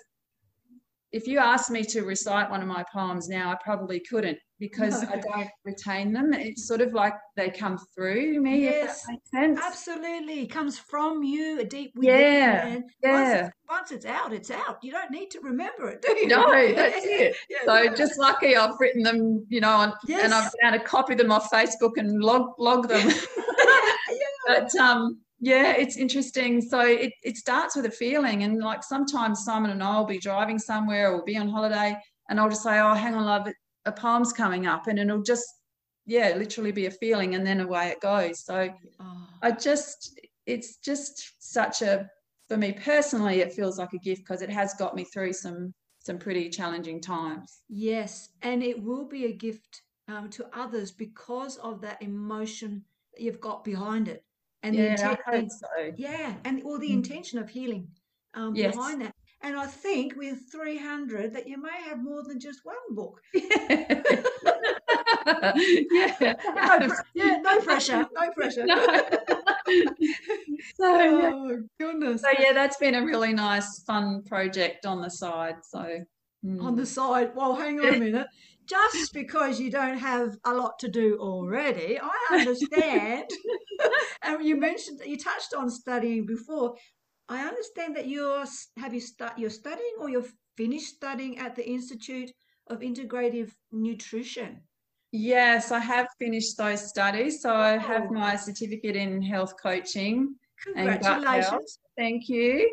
if 1.12 1.26
you 1.28 1.40
asked 1.40 1.72
me 1.72 1.84
to 1.84 2.02
recite 2.02 2.50
one 2.50 2.62
of 2.62 2.68
my 2.68 2.84
poems 2.94 3.30
now, 3.30 3.52
I 3.52 3.58
probably 3.64 4.00
couldn't 4.02 4.38
because 4.60 5.04
No. 5.04 5.10
I 5.10 5.16
don't 5.36 5.50
retain 5.64 6.12
them. 6.12 6.34
It's 6.34 6.68
sort 6.68 6.82
of 6.82 6.92
like 6.94 7.14
they 7.36 7.50
come 7.50 7.78
through 7.96 8.42
me, 8.42 8.64
Yes, 8.64 9.02
if 9.02 9.06
that 9.06 9.12
makes 9.14 9.32
sense. 9.32 9.60
Absolutely. 9.64 10.42
It 10.42 10.48
comes 10.48 10.78
from 10.80 11.24
you, 11.24 11.60
a 11.62 11.64
deep 11.64 11.92
within. 11.96 12.20
Yeah, 12.20 12.66
And 12.68 12.84
once, 12.84 12.94
Yeah. 13.04 13.46
it's, 13.46 13.56
once 13.70 13.92
it's 13.92 14.06
out, 14.06 14.34
it's 14.34 14.52
out. 14.52 14.80
You 14.84 14.92
don't 14.92 15.12
need 15.12 15.32
to 15.32 15.40
remember 15.42 15.88
it, 15.90 16.02
do 16.02 16.12
you? 16.18 16.28
No, 16.28 16.52
that's 16.76 17.06
it. 17.06 17.36
Yeah, 17.50 17.58
So 17.66 17.82
yeah. 17.84 17.94
just 17.94 18.18
lucky 18.20 18.56
I've 18.58 18.80
written 18.80 19.04
them, 19.04 19.46
you 19.48 19.62
know, 19.62 19.70
on, 19.72 19.94
and 20.10 20.34
I've 20.34 20.44
Yes. 20.44 20.56
been 20.62 20.74
to 20.74 20.80
copy 20.80 21.16
them 21.16 21.32
off 21.32 21.50
Facebook 21.50 21.94
and 21.98 22.22
log 22.22 22.50
log 22.60 22.88
them. 22.90 23.08
yeah. 23.38 24.18
but 24.48 24.76
um 24.76 25.20
yeah 25.40 25.74
it's 25.74 25.98
interesting 25.98 26.62
so 26.62 26.80
it, 26.80 27.14
it 27.24 27.38
starts 27.38 27.76
with 27.76 27.86
a 27.86 27.92
feeling 27.92 28.44
and 28.44 28.60
like 28.60 28.84
sometimes 28.84 29.44
simon 29.44 29.72
and 29.72 29.84
i'll 29.84 30.06
be 30.06 30.20
driving 30.20 30.58
somewhere 30.58 31.12
or 31.12 31.24
be 31.24 31.38
on 31.38 31.48
holiday 31.48 31.96
and 32.30 32.40
i'll 32.40 32.50
just 32.50 32.64
say 32.64 32.80
oh 32.80 32.94
hang 32.94 33.14
on 33.14 33.26
love 33.26 33.48
a 33.86 33.92
poem's 33.92 34.34
coming 34.34 34.66
up 34.66 34.88
and 34.88 34.98
it'll 35.00 35.22
just 35.22 35.46
yeah 36.06 36.34
literally 36.36 36.72
be 36.72 36.88
a 36.88 36.92
feeling 36.92 37.36
and 37.36 37.46
then 37.46 37.60
away 37.62 37.88
it 37.90 38.02
goes 38.02 38.44
so 38.44 38.70
Oh, 39.00 39.28
i 39.42 39.52
just 39.52 40.20
it's 40.46 40.78
just 40.78 41.34
such 41.40 41.82
a 41.82 42.10
for 42.48 42.58
me 42.58 42.72
personally 42.72 43.42
it 43.42 43.54
feels 43.54 43.78
like 43.78 43.94
a 43.94 44.00
gift 44.00 44.22
because 44.22 44.42
it 44.42 44.50
has 44.50 44.74
got 44.74 44.96
me 44.96 45.04
through 45.04 45.34
some 45.34 45.74
some 46.00 46.18
pretty 46.18 46.50
challenging 46.50 47.02
times 47.02 47.64
yes. 47.68 48.30
And 48.42 48.64
it 48.64 48.82
will 48.82 49.06
be 49.06 49.26
a 49.26 49.34
gift 49.34 49.82
um, 50.08 50.30
to 50.32 50.48
others 50.54 50.92
because 50.92 51.58
of 51.58 51.82
that 51.82 52.02
emotion 52.02 52.84
that 53.14 53.22
you've 53.22 53.42
got 53.42 53.64
behind 53.64 54.08
it. 54.08 54.24
And 54.68 54.78
the 54.78 54.84
yeah 54.84 54.92
intent, 54.92 55.20
i 55.28 55.32
hope 55.38 55.50
so 55.50 55.68
yeah, 55.98 56.34
and 56.46 56.62
or 56.64 56.80
the 56.80 56.90
Mm. 56.90 56.94
intention 56.94 57.40
of 57.40 57.50
healing 57.50 57.88
um, 58.34 58.56
Yes. 58.56 58.76
behind 58.76 59.02
that. 59.02 59.14
And 59.42 59.56
I 59.56 59.68
think 59.68 60.16
with 60.16 60.40
300 60.52 61.34
that 61.34 61.48
you 61.48 61.62
may 61.62 61.82
have 61.88 62.02
more 62.04 62.24
than 62.24 62.40
just 62.40 62.62
one 62.64 62.76
book. 62.92 63.22
yeah. 63.34 64.02
No, 66.56 66.88
yeah, 67.14 67.38
no 67.42 67.60
pressure, 67.62 68.08
no 68.16 68.32
pressure. 68.32 68.66
No. 68.66 68.86
so, 70.76 71.20
yeah. 71.20 71.32
Oh 71.34 71.58
goodness! 71.80 72.22
so 72.22 72.30
yeah, 72.40 72.54
that's 72.54 72.78
been 72.78 72.96
a 72.96 73.06
really 73.06 73.34
nice, 73.34 73.84
fun 73.84 74.24
project 74.24 74.86
on 74.86 75.02
the 75.02 75.10
side. 75.10 75.56
So 75.64 75.80
On 75.80 76.06
mm. 76.74 76.78
the 76.78 76.86
side, 76.86 77.32
well, 77.36 77.56
hang 77.56 77.80
on 77.80 77.94
a 77.94 78.00
minute. 78.00 78.28
Just 78.68 79.14
because 79.14 79.60
you 79.60 79.72
don't 79.72 79.98
have 79.98 80.38
a 80.46 80.54
lot 80.54 80.80
to 80.80 80.88
do 80.88 81.18
already, 81.20 82.00
I 82.00 82.18
understand. 82.32 83.30
and 84.24 84.44
you 84.44 84.58
mentioned 84.58 85.02
you 85.06 85.18
touched 85.18 85.54
on 85.54 85.70
studying 85.70 86.26
before. 86.26 86.76
I 87.30 87.46
understand 87.46 87.96
that 87.96 88.08
you're 88.08 88.46
have 88.78 88.94
you 88.94 89.00
start 89.00 89.38
you're 89.38 89.50
studying 89.50 89.96
or 90.00 90.10
you're 90.10 90.26
finished 90.56 90.96
studying 90.96 91.38
at 91.40 91.56
the 91.56 91.68
Institute 91.68 92.32
of 92.68 92.80
Integrative 92.80 93.52
Nutrition. 93.72 94.62
Yes, 95.12 95.72
I 95.72 95.80
have 95.80 96.08
finished 96.20 96.58
those 96.58 96.88
studies. 96.88 97.42
So 97.42 97.54
I 97.54 97.78
have 97.78 98.04
Oh. 98.10 98.14
my 98.14 98.36
certificate 98.36 98.96
in 98.96 99.22
health 99.22 99.54
coaching 99.62 100.36
gut 100.66 100.76
health. 100.76 101.02
Congratulations. 101.02 101.80
Thank 101.98 102.30
you. 102.30 102.70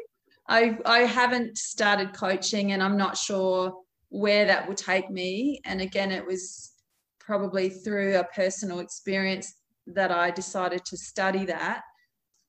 I 0.48 0.78
I 0.84 1.00
haven't 1.00 1.56
started 1.56 2.12
coaching 2.12 2.72
and 2.72 2.82
I'm 2.82 2.96
not 2.96 3.16
sure 3.16 3.83
where 4.14 4.44
that 4.44 4.68
will 4.68 4.76
take 4.76 5.10
me. 5.10 5.60
And 5.64 5.80
again, 5.80 6.12
it 6.12 6.24
was 6.24 6.70
probably 7.18 7.68
through 7.68 8.16
a 8.16 8.22
personal 8.22 8.78
experience 8.78 9.52
that 9.88 10.12
I 10.12 10.30
decided 10.30 10.84
to 10.84 10.96
study 10.96 11.44
that. 11.46 11.82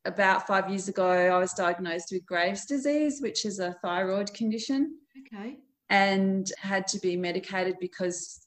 About 0.05 0.45
five 0.45 0.69
years 0.69 0.89
ago, 0.89 1.09
I 1.09 1.39
was 1.39 1.53
diagnosed 1.53 2.09
with 2.11 2.23
Graves' 2.23 2.67
disease, 2.67 3.19
which 3.19 3.45
is 3.45 3.57
a 3.57 3.75
thyroid 3.81 4.31
condition, 4.35 4.99
Okay. 5.21 5.57
and 5.89 6.47
had 6.59 6.85
to 6.89 6.99
be 6.99 7.17
medicated 7.17 7.77
because 7.81 8.45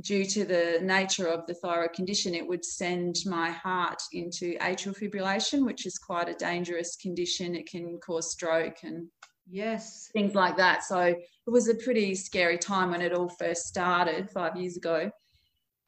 due 0.00 0.24
to 0.26 0.44
the 0.44 0.78
nature 0.80 1.26
of 1.26 1.48
the 1.48 1.54
thyroid 1.54 1.92
condition, 1.92 2.36
it 2.36 2.46
would 2.46 2.64
send 2.64 3.16
my 3.26 3.50
heart 3.50 4.00
into 4.12 4.56
atrial 4.58 4.96
fibrillation, 4.96 5.66
which 5.66 5.86
is 5.86 5.98
quite 5.98 6.28
a 6.28 6.34
dangerous 6.34 6.94
condition. 6.94 7.56
It 7.56 7.68
can 7.68 7.98
cause 7.98 8.30
stroke 8.30 8.84
and 8.84 9.08
Yes. 9.50 10.08
things 10.12 10.34
like 10.34 10.56
that. 10.56 10.84
So 10.84 11.00
it 11.00 11.18
was 11.46 11.68
a 11.68 11.74
pretty 11.74 12.14
scary 12.14 12.58
time 12.58 12.90
when 12.90 13.02
it 13.02 13.12
all 13.12 13.28
first 13.28 13.66
started 13.66 14.30
five 14.30 14.56
years 14.56 14.76
ago. 14.76 15.10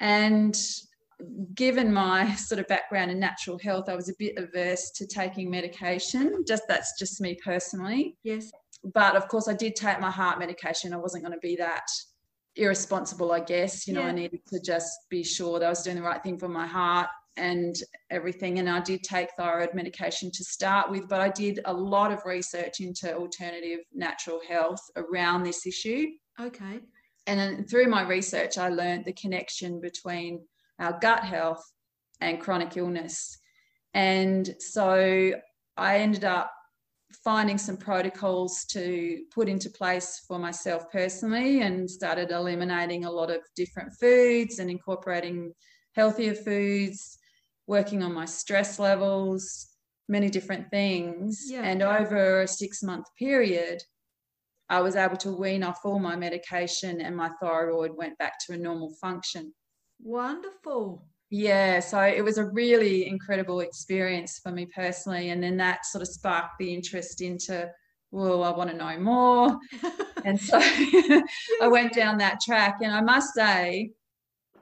And 0.00 0.58
given 1.54 1.92
my 1.92 2.34
sort 2.36 2.58
of 2.58 2.66
background 2.66 3.10
in 3.10 3.18
natural 3.20 3.58
health, 3.58 3.88
I 3.88 3.94
was 3.94 4.08
a 4.08 4.14
bit 4.18 4.36
averse 4.36 4.90
to 4.96 5.06
taking 5.06 5.50
medication. 5.50 6.44
Just 6.46 6.64
that's 6.68 6.98
just 6.98 7.20
me 7.20 7.38
personally. 7.44 8.16
Yes. 8.24 8.50
But 8.84 9.14
of 9.14 9.28
course, 9.28 9.46
I 9.48 9.54
did 9.54 9.76
take 9.76 10.00
my 10.00 10.10
heart 10.10 10.38
medication. 10.40 10.92
I 10.92 10.96
wasn't 10.96 11.22
going 11.24 11.34
to 11.34 11.40
be 11.40 11.54
that 11.56 11.86
irresponsible, 12.56 13.30
I 13.32 13.40
guess. 13.40 13.86
You 13.86 13.94
know, 13.94 14.00
Yeah. 14.00 14.08
I 14.08 14.12
needed 14.12 14.40
to 14.48 14.60
just 14.60 14.90
be 15.08 15.22
sure 15.22 15.58
that 15.60 15.66
I 15.66 15.68
was 15.70 15.82
doing 15.82 15.96
the 15.96 16.02
right 16.02 16.22
thing 16.22 16.38
for 16.38 16.48
my 16.48 16.66
heart 16.66 17.08
and 17.36 17.74
everything. 18.10 18.58
And 18.58 18.68
I 18.68 18.80
did 18.80 19.02
take 19.02 19.28
thyroid 19.36 19.74
medication 19.74 20.30
to 20.32 20.44
start 20.44 20.90
with, 20.90 21.08
but 21.08 21.20
I 21.20 21.30
did 21.30 21.60
a 21.64 21.72
lot 21.72 22.12
of 22.12 22.24
research 22.24 22.80
into 22.80 23.14
alternative 23.14 23.80
natural 23.92 24.40
health 24.46 24.82
around 24.96 25.42
this 25.42 25.66
issue. 25.66 26.06
Okay. 26.40 26.80
And 27.26 27.38
then 27.38 27.64
through 27.64 27.86
my 27.86 28.02
research, 28.02 28.58
I 28.58 28.68
learned 28.68 29.04
the 29.04 29.12
connection 29.12 29.80
between 29.80 30.40
our 30.78 30.98
gut 31.00 31.24
health 31.24 31.62
and 32.20 32.40
chronic 32.40 32.76
illness. 32.76 33.38
And 33.94 34.54
so 34.58 35.32
I 35.76 35.98
ended 35.98 36.24
up 36.24 36.50
finding 37.24 37.58
some 37.58 37.76
protocols 37.76 38.64
to 38.64 39.22
put 39.34 39.48
into 39.48 39.70
place 39.70 40.22
for 40.26 40.38
myself 40.38 40.90
personally 40.90 41.60
and 41.62 41.88
started 41.88 42.30
eliminating 42.30 43.04
a 43.04 43.10
lot 43.10 43.30
of 43.30 43.40
different 43.54 43.92
foods 44.00 44.58
and 44.58 44.70
incorporating 44.70 45.52
healthier 45.94 46.34
foods, 46.34 47.18
working 47.66 48.02
on 48.02 48.12
my 48.12 48.24
stress 48.24 48.78
levels, 48.78 49.68
many 50.08 50.28
different 50.28 50.70
things. 50.70 51.44
Yeah. 51.48 51.62
And 51.62 51.82
over 51.82 52.42
a 52.42 52.48
six 52.48 52.82
month 52.82 53.06
period, 53.18 53.82
I 54.68 54.80
was 54.80 54.96
able 54.96 55.16
to 55.18 55.32
wean 55.32 55.62
off 55.62 55.80
all 55.84 55.98
my 55.98 56.16
medication 56.16 57.00
and 57.00 57.16
my 57.16 57.30
thyroid 57.40 57.92
went 57.96 58.16
back 58.18 58.34
to 58.46 58.54
a 58.54 58.56
normal 58.56 58.94
function. 59.00 59.52
Wonderful. 60.02 61.06
Yeah, 61.30 61.80
so 61.80 62.00
it 62.00 62.22
was 62.22 62.36
a 62.36 62.44
really 62.44 63.06
incredible 63.06 63.60
experience 63.60 64.38
for 64.42 64.52
me 64.52 64.66
personally. 64.66 65.30
And 65.30 65.42
then 65.42 65.56
that 65.58 65.86
sort 65.86 66.02
of 66.02 66.08
sparked 66.08 66.58
the 66.58 66.74
interest 66.74 67.22
into, 67.22 67.70
well, 68.10 68.44
I 68.44 68.50
want 68.50 68.70
to 68.70 68.76
know 68.76 68.98
more. 68.98 69.58
And 70.24 70.40
so 70.40 70.56
I 71.60 71.66
went 71.68 71.94
down 71.94 72.18
that 72.18 72.38
track. 72.40 72.76
And 72.80 72.92
I 72.92 73.00
must 73.00 73.34
say, 73.34 73.90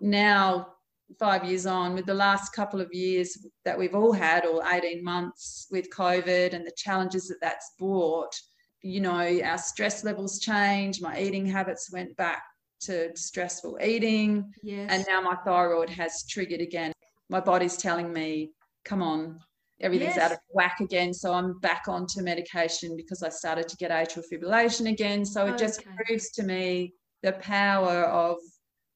now, 0.01 0.69
five 1.19 1.45
years 1.45 1.67
on, 1.67 1.95
with 1.95 2.07
the 2.07 2.15
last 2.15 2.53
couple 2.53 2.81
of 2.81 2.93
years 2.93 3.37
that 3.65 3.79
we've 3.79 3.95
all 3.95 4.13
had, 4.13 4.47
or 4.47 4.63
18 4.67 5.03
months 5.03 5.67
with 5.71 5.91
COVID 5.91 6.55
and 6.55 6.67
the 6.67 6.73
challenges 6.77 7.29
that 7.29 7.41
that's 7.41 7.73
brought, 7.79 8.35
you 8.83 9.01
know, 9.01 9.41
our 9.45 9.59
stress 9.59 10.05
levels 10.05 10.39
changed, 10.39 11.03
my 11.03 11.19
eating 11.19 11.47
habits 11.47 11.93
went 11.93 12.17
back 12.17 12.43
to 12.81 13.11
stressful 13.15 13.79
eating. 13.83 14.53
yes. 14.63 14.91
And 14.91 15.05
now 15.09 15.21
my 15.21 15.37
thyroid 15.45 15.91
has 15.91 16.25
triggered 16.29 16.61
again. 16.61 16.93
My 17.29 17.41
body's 17.41 17.77
telling 17.77 18.13
me, 18.13 18.53
come 18.85 19.03
on, 19.03 19.39
everything's 19.81 20.17
out 20.17 20.33
of 20.33 20.39
whack 20.49 20.81
again. 20.81 21.13
So 21.13 21.33
I'm 21.33 21.59
back 21.61 21.85
onto 21.89 22.23
medication 22.23 22.97
because 22.97 23.23
I 23.23 23.29
started 23.29 23.69
to 23.69 23.77
get 23.77 23.91
atrial 23.91 24.25
fibrillation 24.33 24.91
again. 24.91 25.25
So 25.25 25.47
it 25.47 25.59
just 25.59 25.85
proves 26.07 26.31
to 26.33 26.43
me 26.43 26.95
the 27.23 27.33
power 27.33 28.05
of 28.05 28.39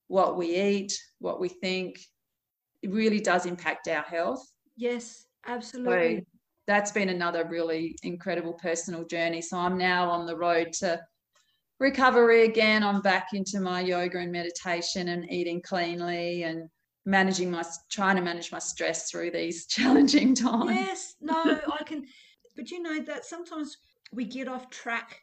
what 0.08 0.36
we 0.36 0.56
eat, 0.56 0.92
what 1.18 1.40
we 1.40 1.48
think. 1.48 1.98
It 2.82 2.90
really 2.90 3.20
does 3.20 3.46
impact 3.46 3.88
our 3.88 4.02
health. 4.02 4.44
yes. 4.76 5.26
So 5.46 5.52
Absolutely. 5.52 6.26
that's 6.66 6.90
been 6.92 7.10
another 7.10 7.46
really 7.46 7.96
incredible 8.02 8.54
personal 8.54 9.04
journey. 9.04 9.42
So 9.42 9.58
I'm 9.58 9.76
now 9.76 10.08
on 10.10 10.24
the 10.26 10.36
road 10.36 10.72
to 10.80 11.00
recovery 11.80 12.44
again. 12.44 12.82
I'm 12.82 13.02
back 13.02 13.28
into 13.34 13.60
my 13.60 13.80
yoga 13.80 14.18
and 14.18 14.32
meditation 14.32 15.08
and 15.08 15.30
eating 15.30 15.60
cleanly 15.60 16.44
and 16.44 16.68
managing 17.04 17.50
my 17.50 17.62
trying 17.90 18.16
to 18.16 18.22
manage 18.22 18.50
my 18.52 18.58
stress 18.58 19.10
through 19.10 19.32
these 19.32 19.66
challenging 19.68 20.34
times. 20.34 20.70
Yes. 20.74 21.14
No, 21.20 21.34
I 21.70 21.82
can. 21.84 22.06
But 22.56 22.70
you 22.70 22.80
know 22.80 23.00
that 23.02 23.26
sometimes 23.26 23.76
we 24.12 24.24
get 24.24 24.48
off 24.48 24.70
track 24.70 25.20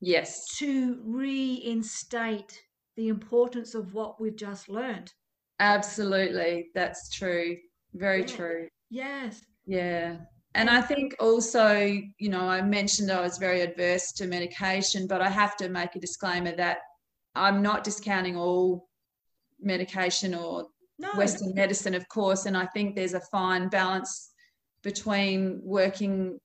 Yes. 0.00 0.56
to 0.58 1.00
reinstate 1.04 2.60
the 2.96 3.08
importance 3.08 3.74
of 3.74 3.94
what 3.94 4.20
we've 4.20 4.36
just 4.36 4.68
learned. 4.68 5.12
Absolutely. 5.60 6.70
That's 6.74 7.08
true. 7.10 7.56
Very 7.94 8.20
Yeah. 8.20 8.26
true. 8.26 8.68
Yes. 8.90 9.40
Yeah. 9.66 10.18
And 10.54 10.68
I 10.68 10.82
think 10.82 11.14
also, 11.18 11.78
you 12.18 12.28
know, 12.28 12.46
I 12.46 12.60
mentioned 12.60 13.10
I 13.10 13.20
was 13.20 13.38
very 13.38 13.62
adverse 13.62 14.12
to 14.12 14.26
medication, 14.26 15.06
but 15.06 15.22
I 15.22 15.30
have 15.30 15.56
to 15.58 15.68
make 15.70 15.96
a 15.96 16.00
disclaimer 16.00 16.54
that 16.56 16.78
I'm 17.34 17.62
not 17.62 17.84
discounting 17.84 18.36
all 18.36 18.88
medication 19.58 20.34
or 20.34 20.66
No. 20.98 21.10
Western 21.16 21.54
medicine, 21.54 21.94
of 21.94 22.06
course. 22.08 22.44
And 22.44 22.56
I 22.56 22.66
think 22.66 22.94
there's 22.94 23.14
a 23.14 23.20
fine 23.20 23.68
balance 23.68 24.32
between 24.82 25.60
working 25.64 26.38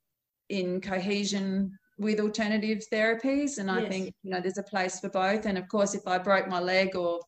in 0.50 0.80
cohesion 0.80 1.78
with 1.98 2.20
alternative 2.20 2.84
therapies. 2.92 3.58
And 3.58 3.70
I 3.72 3.82
Yes. 3.82 3.90
think, 3.90 4.14
you 4.24 4.32
know, 4.32 4.40
there's 4.40 4.58
a 4.58 4.64
place 4.64 5.00
for 5.00 5.10
both. 5.10 5.46
And 5.46 5.58
of 5.58 5.68
course, 5.68 5.96
if 5.96 6.08
I 6.08 6.18
broke 6.18 6.48
my 6.48 6.60
leg 6.60 6.96
or, 6.96 7.20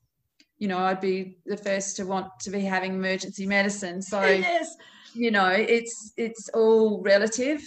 you 0.58 0.68
know, 0.68 0.78
I'd 0.78 1.02
be 1.02 1.38
the 1.46 1.58
first 1.58 1.96
to 1.98 2.06
want 2.06 2.28
to 2.42 2.52
be 2.52 2.62
having 2.62 2.94
emergency 2.94 3.46
medicine. 3.48 4.02
So, 4.02 4.22
yes. 4.22 4.76
you 5.14 5.32
know, 5.32 5.50
it's 5.50 6.14
it's 6.18 6.50
all 6.50 7.02
relative. 7.02 7.62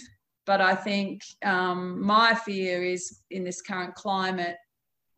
But 0.45 0.61
I 0.61 0.75
think 0.75 1.21
um, 1.43 2.01
my 2.01 2.35
fear 2.35 2.83
is 2.83 3.21
in 3.31 3.43
this 3.43 3.61
current 3.61 3.95
climate, 3.95 4.57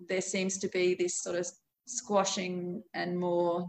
there 0.07 0.21
seems 0.21 0.59
to 0.59 0.67
be 0.67 0.95
this 0.95 1.21
sort 1.21 1.35
of 1.35 1.47
squashing 1.87 2.83
and 2.93 3.17
more 3.17 3.67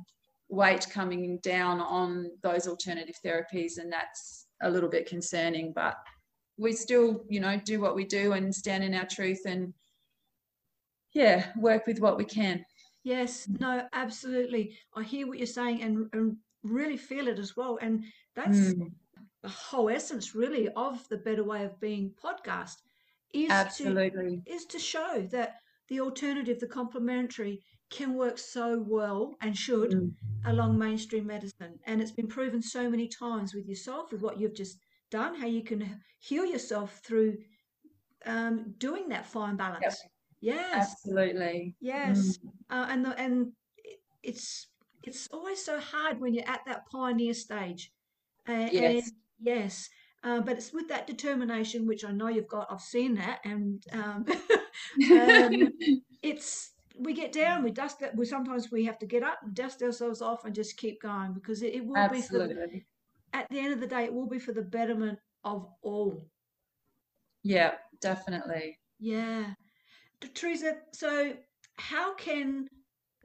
weight 0.49 0.87
coming 0.91 1.39
down 1.39 1.81
on 1.81 2.31
those 2.43 2.69
alternative 2.69 3.17
therapies, 3.25 3.79
and 3.79 3.91
that's 3.93 4.47
a 4.63 4.71
little 4.71 4.89
bit 4.89 5.09
concerning. 5.09 5.73
But 5.73 5.97
we 6.59 6.73
still, 6.73 7.25
you 7.29 7.41
know, 7.41 7.61
do 7.65 7.81
what 7.81 7.95
we 7.95 8.05
do 8.05 8.33
and 8.33 8.55
stand 8.55 8.85
in 8.85 8.95
our 8.95 9.07
truth 9.07 9.43
and 9.47 9.75
yeah, 11.13 11.53
work 11.57 11.87
with 11.87 12.01
what 12.01 12.17
we 12.17 12.25
can. 12.25 12.65
Yes, 13.05 13.49
no, 13.61 13.89
absolutely. 13.93 14.77
I 14.95 15.03
hear 15.03 15.27
what 15.27 15.39
you're 15.39 15.47
saying 15.47 15.83
and, 15.83 16.09
and 16.13 16.37
really 16.63 16.97
feel 16.97 17.29
it 17.29 17.39
as 17.39 17.57
well. 17.57 17.79
And 17.81 18.05
that's 18.35 18.75
Mm, 18.75 18.93
the 19.43 19.49
whole 19.49 19.89
essence, 19.91 20.35
really, 20.35 20.69
of 20.71 21.09
the 21.09 21.17
Better 21.19 21.45
Way 21.45 21.65
of 21.65 21.81
Being 21.81 22.13
podcast 22.23 22.77
is 23.33 23.65
to 23.79 23.97
absolutely. 23.97 24.43
is 24.47 24.65
to 24.67 24.79
show 24.79 25.27
that 25.33 25.57
the 25.89 26.01
alternative, 26.01 26.61
the 26.61 26.67
complementary, 26.69 27.63
can 27.91 28.15
work 28.15 28.39
so 28.39 28.79
well 28.87 29.37
and 29.41 29.57
should 29.57 29.95
Mm, 29.95 30.15
along 30.45 30.79
mainstream 30.79 31.27
medicine. 31.27 31.79
And 31.87 32.01
it's 32.01 32.13
been 32.13 32.29
proven 32.29 32.63
so 32.63 32.89
many 32.91 33.09
times 33.09 33.55
with 33.55 33.67
yourself, 33.69 34.13
with 34.13 34.23
what 34.23 34.39
you've 34.41 34.55
just 34.55 34.79
done, 35.11 35.35
how 35.35 35.47
you 35.47 35.63
can 35.63 36.01
heal 36.19 36.45
yourself 36.45 37.01
through 37.05 37.39
um, 38.25 38.75
doing 38.79 39.09
that 39.09 39.27
fine 39.27 39.57
balance. 39.57 40.03
Yes, 40.41 40.75
absolutely. 40.75 41.75
yes. 41.81 42.39
Mm, 42.39 42.51
Uh, 42.71 42.87
and 42.91 43.05
the, 43.05 43.19
and 43.19 43.53
it's 44.23 44.69
it's 45.03 45.29
always 45.33 45.65
so 45.65 45.79
hard 45.79 46.21
when 46.21 46.35
you're 46.35 46.49
at 46.49 46.61
that 46.67 46.87
pioneer 46.91 47.35
stage. 47.35 47.93
Uh, 48.49 48.69
Yes. 48.73 49.05
And 49.05 49.13
yes. 49.41 49.89
Uh, 50.23 50.41
but 50.41 50.57
it's 50.57 50.73
with 50.73 50.89
that 50.89 51.07
determination, 51.07 51.87
which 51.87 52.05
I 52.05 52.11
know 52.11 52.29
you've 52.29 52.49
got. 52.49 52.67
I've 52.71 52.81
seen 52.81 53.15
that, 53.15 53.41
and 53.45 53.85
um, 53.93 54.25
um, 55.13 55.73
it's 56.23 56.73
we 56.99 57.13
get 57.13 57.33
down, 57.33 57.63
we 57.63 57.71
dust 57.71 58.01
that. 58.01 58.17
We 58.17 58.25
sometimes 58.25 58.71
we 58.73 58.85
have 58.87 58.99
to 59.01 59.07
get 59.07 59.23
up 59.23 59.39
and 59.43 59.55
dust 59.55 59.83
ourselves 59.83 60.21
off 60.23 60.45
and 60.45 60.55
just 60.55 60.77
keep 60.77 61.01
going 61.01 61.33
because 61.33 61.63
it, 61.63 61.75
it 61.75 61.87
will 61.87 61.97
Absolutely. 61.97 62.57
be 62.73 62.87
at 63.37 63.47
the 63.51 63.59
end 63.59 63.73
of 63.75 63.81
the 63.81 63.87
day, 63.87 64.05
it 64.05 64.15
will 64.15 64.27
be 64.27 64.39
for 64.39 64.53
the 64.53 64.63
betterment 64.63 65.19
of 65.45 65.69
all. 65.83 66.27
Yeah, 67.43 67.73
definitely. 68.01 68.79
Yeah, 68.99 69.53
Teresa. 70.35 70.79
So, 70.93 71.35
how 71.77 72.15
can 72.15 72.67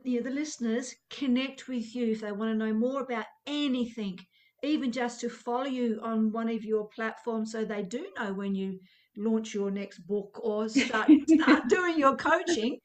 you 0.03 0.17
know, 0.17 0.29
the 0.29 0.35
listeners 0.35 0.93
connect 1.09 1.67
with 1.67 1.95
you 1.95 2.11
if 2.11 2.21
they 2.21 2.31
want 2.31 2.51
to 2.51 2.65
know 2.65 2.73
more 2.73 3.01
about 3.01 3.25
anything, 3.47 4.19
even 4.63 4.91
just 4.91 5.21
to 5.21 5.29
follow 5.29 5.65
you 5.65 5.99
on 6.03 6.31
one 6.31 6.49
of 6.49 6.65
your 6.65 6.89
platforms, 6.89 7.53
so 7.53 7.63
they 7.63 7.83
do 7.83 8.05
know 8.19 8.33
when 8.33 8.53
you 8.53 8.79
launch 9.15 9.53
your 9.53 9.71
next 9.71 9.99
book 9.99 10.39
or 10.43 10.67
start, 10.67 11.09
start 11.27 11.69
doing 11.69 11.97
your 11.97 12.15
coaching 12.17 12.77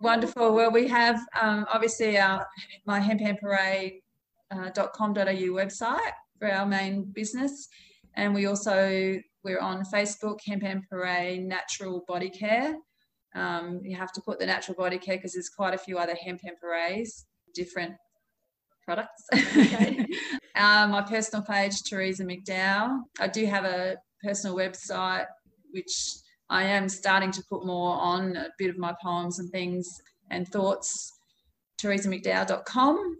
Wonderful. 0.00 0.54
Well, 0.54 0.70
we 0.70 0.88
have 0.88 1.20
um, 1.40 1.66
obviously 1.70 2.16
our 2.16 2.46
my 2.86 3.00
hemphemphooray.com.au 3.00 4.09
uh, 4.50 4.70
website 4.70 6.12
for 6.38 6.50
our 6.50 6.66
main 6.66 7.04
business, 7.12 7.68
and 8.14 8.34
we 8.34 8.46
also 8.46 9.20
we're 9.42 9.60
on 9.60 9.84
Facebook, 9.84 10.38
Hemp 10.46 10.64
and 10.64 10.82
Parade 10.88 11.42
Natural 11.46 12.04
Body 12.06 12.30
Care. 12.30 12.74
Um, 13.34 13.80
you 13.82 13.96
have 13.96 14.12
to 14.12 14.20
put 14.20 14.38
the 14.38 14.46
natural 14.46 14.76
body 14.76 14.98
care 14.98 15.16
because 15.16 15.34
there's 15.34 15.48
quite 15.48 15.72
a 15.72 15.78
few 15.78 15.98
other 15.98 16.14
hemp 16.14 16.40
and 16.44 16.58
parades, 16.60 17.26
different 17.54 17.94
products. 18.84 19.24
Okay. 19.34 20.06
um, 20.56 20.90
my 20.90 21.02
personal 21.02 21.44
page, 21.44 21.82
Teresa 21.88 22.24
McDowell. 22.24 23.02
I 23.20 23.28
do 23.28 23.46
have 23.46 23.64
a 23.64 23.96
personal 24.22 24.56
website 24.56 25.26
which 25.72 25.92
I 26.48 26.64
am 26.64 26.88
starting 26.88 27.30
to 27.32 27.42
put 27.48 27.64
more 27.64 27.96
on 27.96 28.36
a 28.36 28.48
bit 28.58 28.70
of 28.70 28.78
my 28.78 28.94
poems 29.00 29.38
and 29.38 29.48
things 29.50 29.88
and 30.30 30.48
thoughts, 30.48 31.12
teresamcdowell.com. 31.80 33.16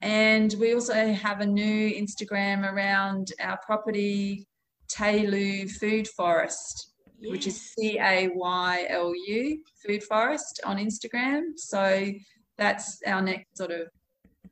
And 0.00 0.54
we 0.60 0.74
also 0.74 1.12
have 1.12 1.40
a 1.40 1.46
new 1.46 1.90
Instagram 1.90 2.70
around 2.70 3.32
our 3.40 3.58
property, 3.64 4.46
Teylu 4.88 5.70
Food 5.70 6.06
Forest, 6.08 6.92
yes. 7.18 7.32
which 7.32 7.46
is 7.46 7.60
C 7.72 7.98
A 7.98 8.28
Y 8.34 8.86
L 8.88 9.12
U 9.14 9.62
Food 9.84 10.02
Forest 10.04 10.60
on 10.64 10.76
Instagram. 10.76 11.56
So 11.56 12.10
that's 12.58 12.98
our 13.06 13.22
next 13.22 13.56
sort 13.56 13.70
of 13.70 13.88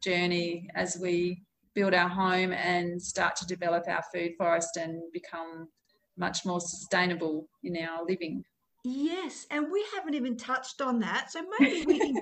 journey 0.02 0.68
as 0.74 0.98
we 1.00 1.42
build 1.74 1.94
our 1.94 2.08
home 2.08 2.52
and 2.52 3.00
start 3.00 3.36
to 3.36 3.46
develop 3.46 3.84
our 3.88 4.02
food 4.12 4.32
forest 4.38 4.76
and 4.76 5.00
become 5.12 5.68
much 6.16 6.46
more 6.46 6.60
sustainable 6.60 7.48
in 7.64 7.76
our 7.76 8.04
living. 8.04 8.44
Yes, 8.86 9.46
and 9.50 9.72
we 9.72 9.82
haven't 9.94 10.12
even 10.12 10.36
touched 10.36 10.82
on 10.82 11.00
that, 11.00 11.32
so 11.32 11.42
maybe 11.58 11.86
we 11.86 11.98
can, 11.98 12.14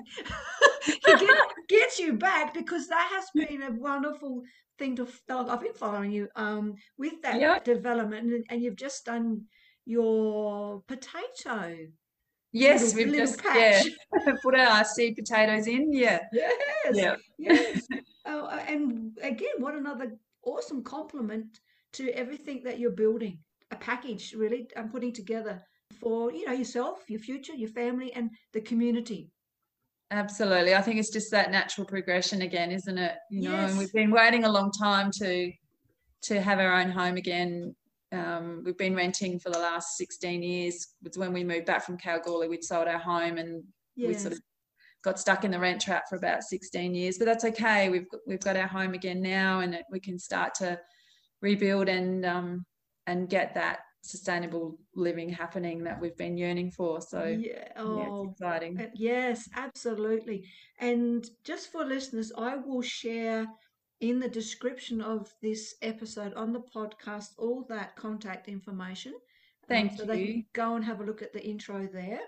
get, 1.05 1.29
get 1.67 1.99
you 1.99 2.13
back 2.13 2.53
because 2.53 2.87
that 2.87 3.09
has 3.13 3.25
been 3.35 3.63
a 3.63 3.71
wonderful 3.71 4.43
thing 4.79 4.95
to. 4.95 5.07
I've 5.29 5.59
been 5.59 5.73
following 5.73 6.11
you 6.11 6.29
um, 6.37 6.75
with 6.97 7.21
that 7.23 7.41
yep. 7.41 7.65
development, 7.65 8.31
and, 8.31 8.45
and, 8.49 8.61
you've 8.61 8.77
just 8.77 9.03
done 9.03 9.41
your 9.85 10.81
potato. 10.87 11.75
Yes, 12.53 12.81
little, 12.81 12.97
we've 12.97 13.07
little 13.07 13.25
just 13.25 13.43
patch. 13.43 13.85
yeah 14.25 14.33
put 14.41 14.55
our 14.55 14.85
seed 14.85 15.17
potatoes 15.17 15.67
in. 15.67 15.91
Yeah. 15.91 16.19
Yes. 16.31 16.55
Yeah. 16.93 17.15
Yes. 17.37 17.87
oh, 18.25 18.47
and 18.47 19.17
again, 19.21 19.55
what 19.57 19.75
another 19.75 20.13
awesome 20.43 20.81
compliment 20.81 21.59
to 21.93 22.09
everything 22.11 22.63
that 22.63 22.79
you're 22.79 22.91
building 22.91 23.39
a 23.71 23.75
package 23.75 24.33
really 24.33 24.67
I'm 24.77 24.89
putting 24.89 25.13
together 25.13 25.61
for 26.03 26.31
you 26.31 26.45
know 26.45 26.53
yourself, 26.53 26.99
your 27.07 27.19
future, 27.19 27.53
your 27.53 27.69
family, 27.69 28.11
and 28.13 28.29
the 28.51 28.61
community. 28.61 29.31
Absolutely, 30.11 30.75
I 30.75 30.81
think 30.81 30.99
it's 30.99 31.09
just 31.09 31.31
that 31.31 31.49
natural 31.49 31.87
progression 31.87 32.41
again, 32.41 32.71
isn't 32.71 32.97
it? 32.97 33.15
You 33.31 33.49
know, 33.49 33.55
yes. 33.55 33.69
and 33.69 33.79
we've 33.79 33.93
been 33.93 34.11
waiting 34.11 34.43
a 34.43 34.51
long 34.51 34.71
time 34.71 35.09
to 35.19 35.51
to 36.23 36.41
have 36.41 36.59
our 36.59 36.79
own 36.79 36.91
home 36.91 37.15
again. 37.15 37.75
Um, 38.11 38.61
we've 38.63 38.77
been 38.77 38.95
renting 38.95 39.39
for 39.39 39.49
the 39.49 39.57
last 39.57 39.97
16 39.97 40.43
years. 40.43 40.87
It's 41.03 41.17
when 41.17 41.33
we 41.33 41.43
moved 41.43 41.65
back 41.65 41.83
from 41.83 41.97
Kalgoorlie, 41.97 42.47
we'd 42.47 42.63
sold 42.63 42.87
our 42.87 42.99
home 42.99 43.39
and 43.39 43.63
yes. 43.95 44.07
we 44.07 44.13
sort 44.13 44.33
of 44.33 44.39
got 45.03 45.19
stuck 45.19 45.43
in 45.43 45.51
the 45.51 45.59
rent 45.59 45.81
trap 45.81 46.03
for 46.07 46.15
about 46.15 46.43
16 46.43 46.93
years. 46.93 47.17
But 47.17 47.25
that's 47.25 47.45
okay. 47.45 47.89
We've 47.89 48.05
we've 48.27 48.39
got 48.39 48.57
our 48.57 48.67
home 48.67 48.93
again 48.93 49.21
now, 49.21 49.61
and 49.61 49.79
we 49.89 49.99
can 49.99 50.19
start 50.19 50.53
to 50.55 50.79
rebuild 51.41 51.89
and 51.89 52.25
um, 52.25 52.65
and 53.07 53.29
get 53.29 53.55
that 53.55 53.79
sustainable 54.03 54.77
living 54.95 55.29
happening 55.29 55.83
that 55.85 55.99
we've 55.99 56.17
been 56.17 56.37
yearning 56.37 56.69
for. 56.69 57.01
So 57.01 57.23
yeah, 57.25 57.69
oh, 57.77 57.97
yeah, 57.97 58.23
it's 58.23 58.31
exciting. 58.31 58.91
Yes, 58.93 59.49
absolutely. 59.55 60.45
And 60.79 61.25
just 61.43 61.71
for 61.71 61.85
listeners, 61.85 62.31
I 62.37 62.57
will 62.57 62.81
share 62.81 63.47
in 64.01 64.19
the 64.19 64.27
description 64.27 65.01
of 65.01 65.31
this 65.41 65.75
episode 65.81 66.33
on 66.33 66.51
the 66.51 66.59
podcast 66.59 67.29
all 67.37 67.65
that 67.69 67.95
contact 67.95 68.49
information. 68.49 69.13
Um, 69.13 69.69
Thank 69.69 69.91
um, 69.91 69.97
so 69.97 70.03
you. 70.03 70.07
they 70.07 70.25
can 70.25 70.45
go 70.53 70.75
and 70.75 70.83
have 70.83 70.99
a 70.99 71.05
look 71.05 71.21
at 71.21 71.31
the 71.31 71.43
intro 71.43 71.87
there. 71.87 72.19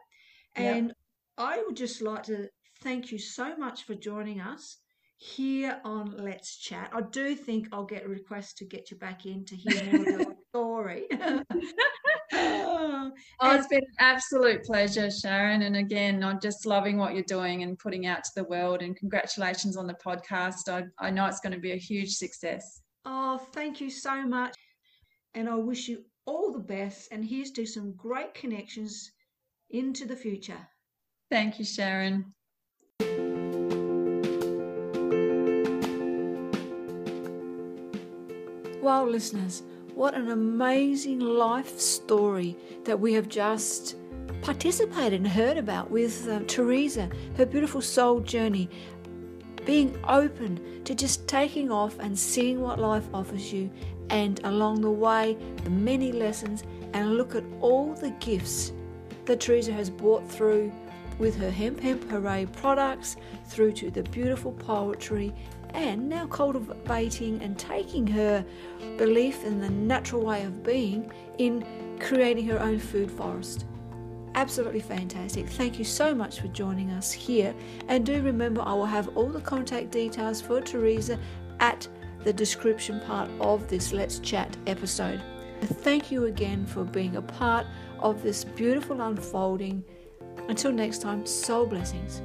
And 0.56 0.88
yep. 0.88 0.96
I 1.38 1.62
would 1.62 1.76
just 1.76 2.02
like 2.02 2.24
to 2.24 2.48
thank 2.82 3.12
you 3.12 3.20
so 3.20 3.58
much 3.58 3.84
for 3.84 3.96
joining 3.96 4.40
us 4.40 4.78
here 5.18 5.82
on 5.84 6.16
Let's 6.18 6.58
Chat. 6.58 6.92
I 6.94 7.02
do 7.02 7.36
think 7.36 7.68
I'll 7.74 7.86
get 7.86 8.08
requests 8.08 8.54
to 8.56 8.66
get 8.66 8.92
you 8.92 8.98
back 8.98 9.26
in 9.26 9.44
to 9.46 9.56
hear 9.58 10.16
more 10.18 10.35
story. 10.56 11.04
oh, 12.32 13.12
it's 13.42 13.68
been 13.68 13.80
an 13.80 13.96
absolute 14.00 14.64
pleasure, 14.64 15.12
Sharon. 15.12 15.64
And 15.64 15.76
again, 15.76 16.24
I'm 16.24 16.40
just 16.40 16.66
loving 16.66 16.98
what 16.98 17.14
you're 17.14 17.24
doing 17.24 17.64
and 17.64 17.78
putting 17.78 18.06
out 18.06 18.24
to 18.24 18.32
the 18.38 18.46
world. 18.46 18.82
And 18.82 18.96
congratulations 18.96 19.76
on 19.76 19.86
the 19.86 19.96
podcast. 19.96 20.70
I, 20.70 20.86
I 20.98 21.10
know 21.10 21.26
it's 21.26 21.42
going 21.42 21.54
to 21.54 21.60
be 21.60 21.74
a 21.74 21.78
huge 21.78 22.12
success. 22.12 22.82
Oh, 23.04 23.38
thank 23.52 23.82
you 23.82 23.90
so 23.90 24.26
much. 24.26 24.56
And 25.34 25.50
I 25.50 25.56
wish 25.56 25.90
you 25.90 26.06
all 26.26 26.54
the 26.54 26.60
best. 26.60 27.10
And 27.12 27.26
here's 27.26 27.52
to 27.52 27.66
some 27.66 27.94
great 27.98 28.34
connections 28.34 29.12
into 29.72 30.06
the 30.06 30.16
future. 30.16 30.68
Thank 31.30 31.60
you, 31.60 31.66
Sharon. 31.66 32.34
Well, 38.82 39.10
listeners, 39.10 39.64
what 39.96 40.14
an 40.14 40.30
amazing 40.30 41.20
life 41.20 41.80
story 41.80 42.58
that 42.84 43.00
we 43.00 43.14
have 43.14 43.30
just 43.30 43.96
participated 44.42 45.14
and 45.14 45.28
heard 45.28 45.58
about 45.58 45.90
with 45.90 46.28
uh, 46.28 46.42
Teresa, 46.48 47.10
her 47.38 47.46
beautiful 47.46 47.82
soul 47.82 48.20
journey, 48.20 48.70
being 49.66 49.98
open 50.10 50.84
to 50.84 50.94
just 50.94 51.26
taking 51.30 51.72
off 51.72 51.98
and 52.00 52.20
seeing 52.20 52.60
what 52.60 52.78
life 52.78 53.08
offers 53.14 53.54
you, 53.54 53.72
and 54.10 54.42
along 54.44 54.82
the 54.82 54.92
way, 54.92 55.38
the 55.64 55.70
many 55.70 56.12
lessons, 56.12 56.66
and 56.92 57.16
look 57.16 57.34
at 57.34 57.46
all 57.62 57.94
the 57.94 58.12
gifts 58.20 58.74
that 59.24 59.40
Teresa 59.40 59.72
has 59.72 59.90
brought 59.90 60.30
through 60.30 60.74
with 61.20 61.38
her 61.38 61.50
Hemp 61.50 61.80
Hemp 61.80 62.04
Hooray 62.12 62.48
products, 62.48 63.16
through 63.46 63.72
to 63.72 63.90
the 63.90 64.04
beautiful 64.04 64.52
poetry 64.52 65.34
and 65.76 66.08
now 66.08 66.26
cultivating 66.26 67.42
and 67.42 67.60
taking 67.60 68.08
her 68.08 68.44
belief 68.98 69.44
in 69.44 69.60
the 69.60 69.70
natural 69.70 70.24
way 70.24 70.44
of 70.44 70.64
being 70.64 71.12
in 71.38 71.66
creating 72.00 72.46
her 72.48 72.60
own 72.60 72.80
food 72.80 73.12
forest. 73.12 73.66
Absolutely 74.36 74.80
fantastic. 74.80 75.48
Thank 75.48 75.78
you 75.78 75.86
so 75.86 76.16
much 76.16 76.40
for 76.40 76.48
joining 76.48 76.92
us 76.92 77.12
here. 77.12 77.54
And 77.88 78.06
do 78.06 78.22
remember, 78.22 78.62
I 78.62 78.74
will 78.74 78.86
have 78.86 79.16
all 79.18 79.30
the 79.30 79.42
contact 79.42 79.92
details 79.92 80.42
for 80.42 80.62
Teresa 80.62 81.20
at 81.60 81.88
the 82.24 82.34
description 82.34 83.00
part 83.02 83.30
of 83.40 83.68
this 83.70 83.94
Let's 83.94 84.20
Chat 84.20 84.58
episode. 84.68 85.22
Thank 85.62 86.12
you 86.12 86.26
again 86.26 86.66
for 86.66 86.84
being 86.84 87.16
a 87.16 87.22
part 87.22 87.66
of 88.00 88.24
this 88.24 88.44
beautiful 88.44 89.02
unfolding. 89.02 89.84
Until 90.50 90.72
next 90.72 91.02
time, 91.02 91.26
soul 91.26 91.66
blessings. 91.66 92.22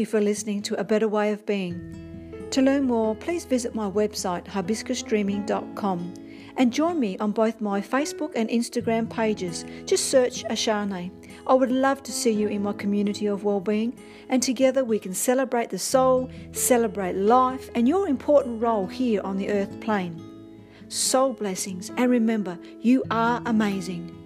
You 0.00 0.06
for 0.06 0.20
listening 0.20 0.62
to 0.62 0.80
A 0.80 0.84
Better 0.84 1.08
Way 1.08 1.30
of 1.30 1.44
Being. 1.44 2.48
To 2.52 2.62
learn 2.62 2.84
more, 2.84 3.14
please 3.14 3.44
visit 3.44 3.74
my 3.74 3.88
website 3.90 4.44
hibiscusdreaming.com 4.46 6.14
and 6.56 6.72
join 6.72 6.98
me 6.98 7.18
on 7.18 7.32
both 7.32 7.60
my 7.60 7.82
Facebook 7.82 8.32
and 8.34 8.48
Instagram 8.48 9.10
pages. 9.10 9.64
Just 9.84 10.10
search 10.10 10.42
Ashane. 10.44 11.12
I 11.46 11.54
would 11.54 11.70
love 11.70 12.02
to 12.04 12.12
see 12.12 12.30
you 12.30 12.48
in 12.48 12.62
my 12.62 12.72
community 12.72 13.26
of 13.26 13.44
well-being 13.44 13.94
and 14.30 14.42
together 14.42 14.84
we 14.84 14.98
can 14.98 15.12
celebrate 15.12 15.68
the 15.68 15.78
soul, 15.78 16.30
celebrate 16.52 17.14
life 17.14 17.68
and 17.74 17.86
your 17.86 18.08
important 18.08 18.62
role 18.62 18.86
here 18.86 19.20
on 19.22 19.36
the 19.36 19.50
earth 19.50 19.80
plane. 19.80 20.18
Soul 20.88 21.34
blessings 21.34 21.90
and 21.98 22.10
remember, 22.10 22.58
you 22.80 23.04
are 23.10 23.42
amazing. 23.44 24.19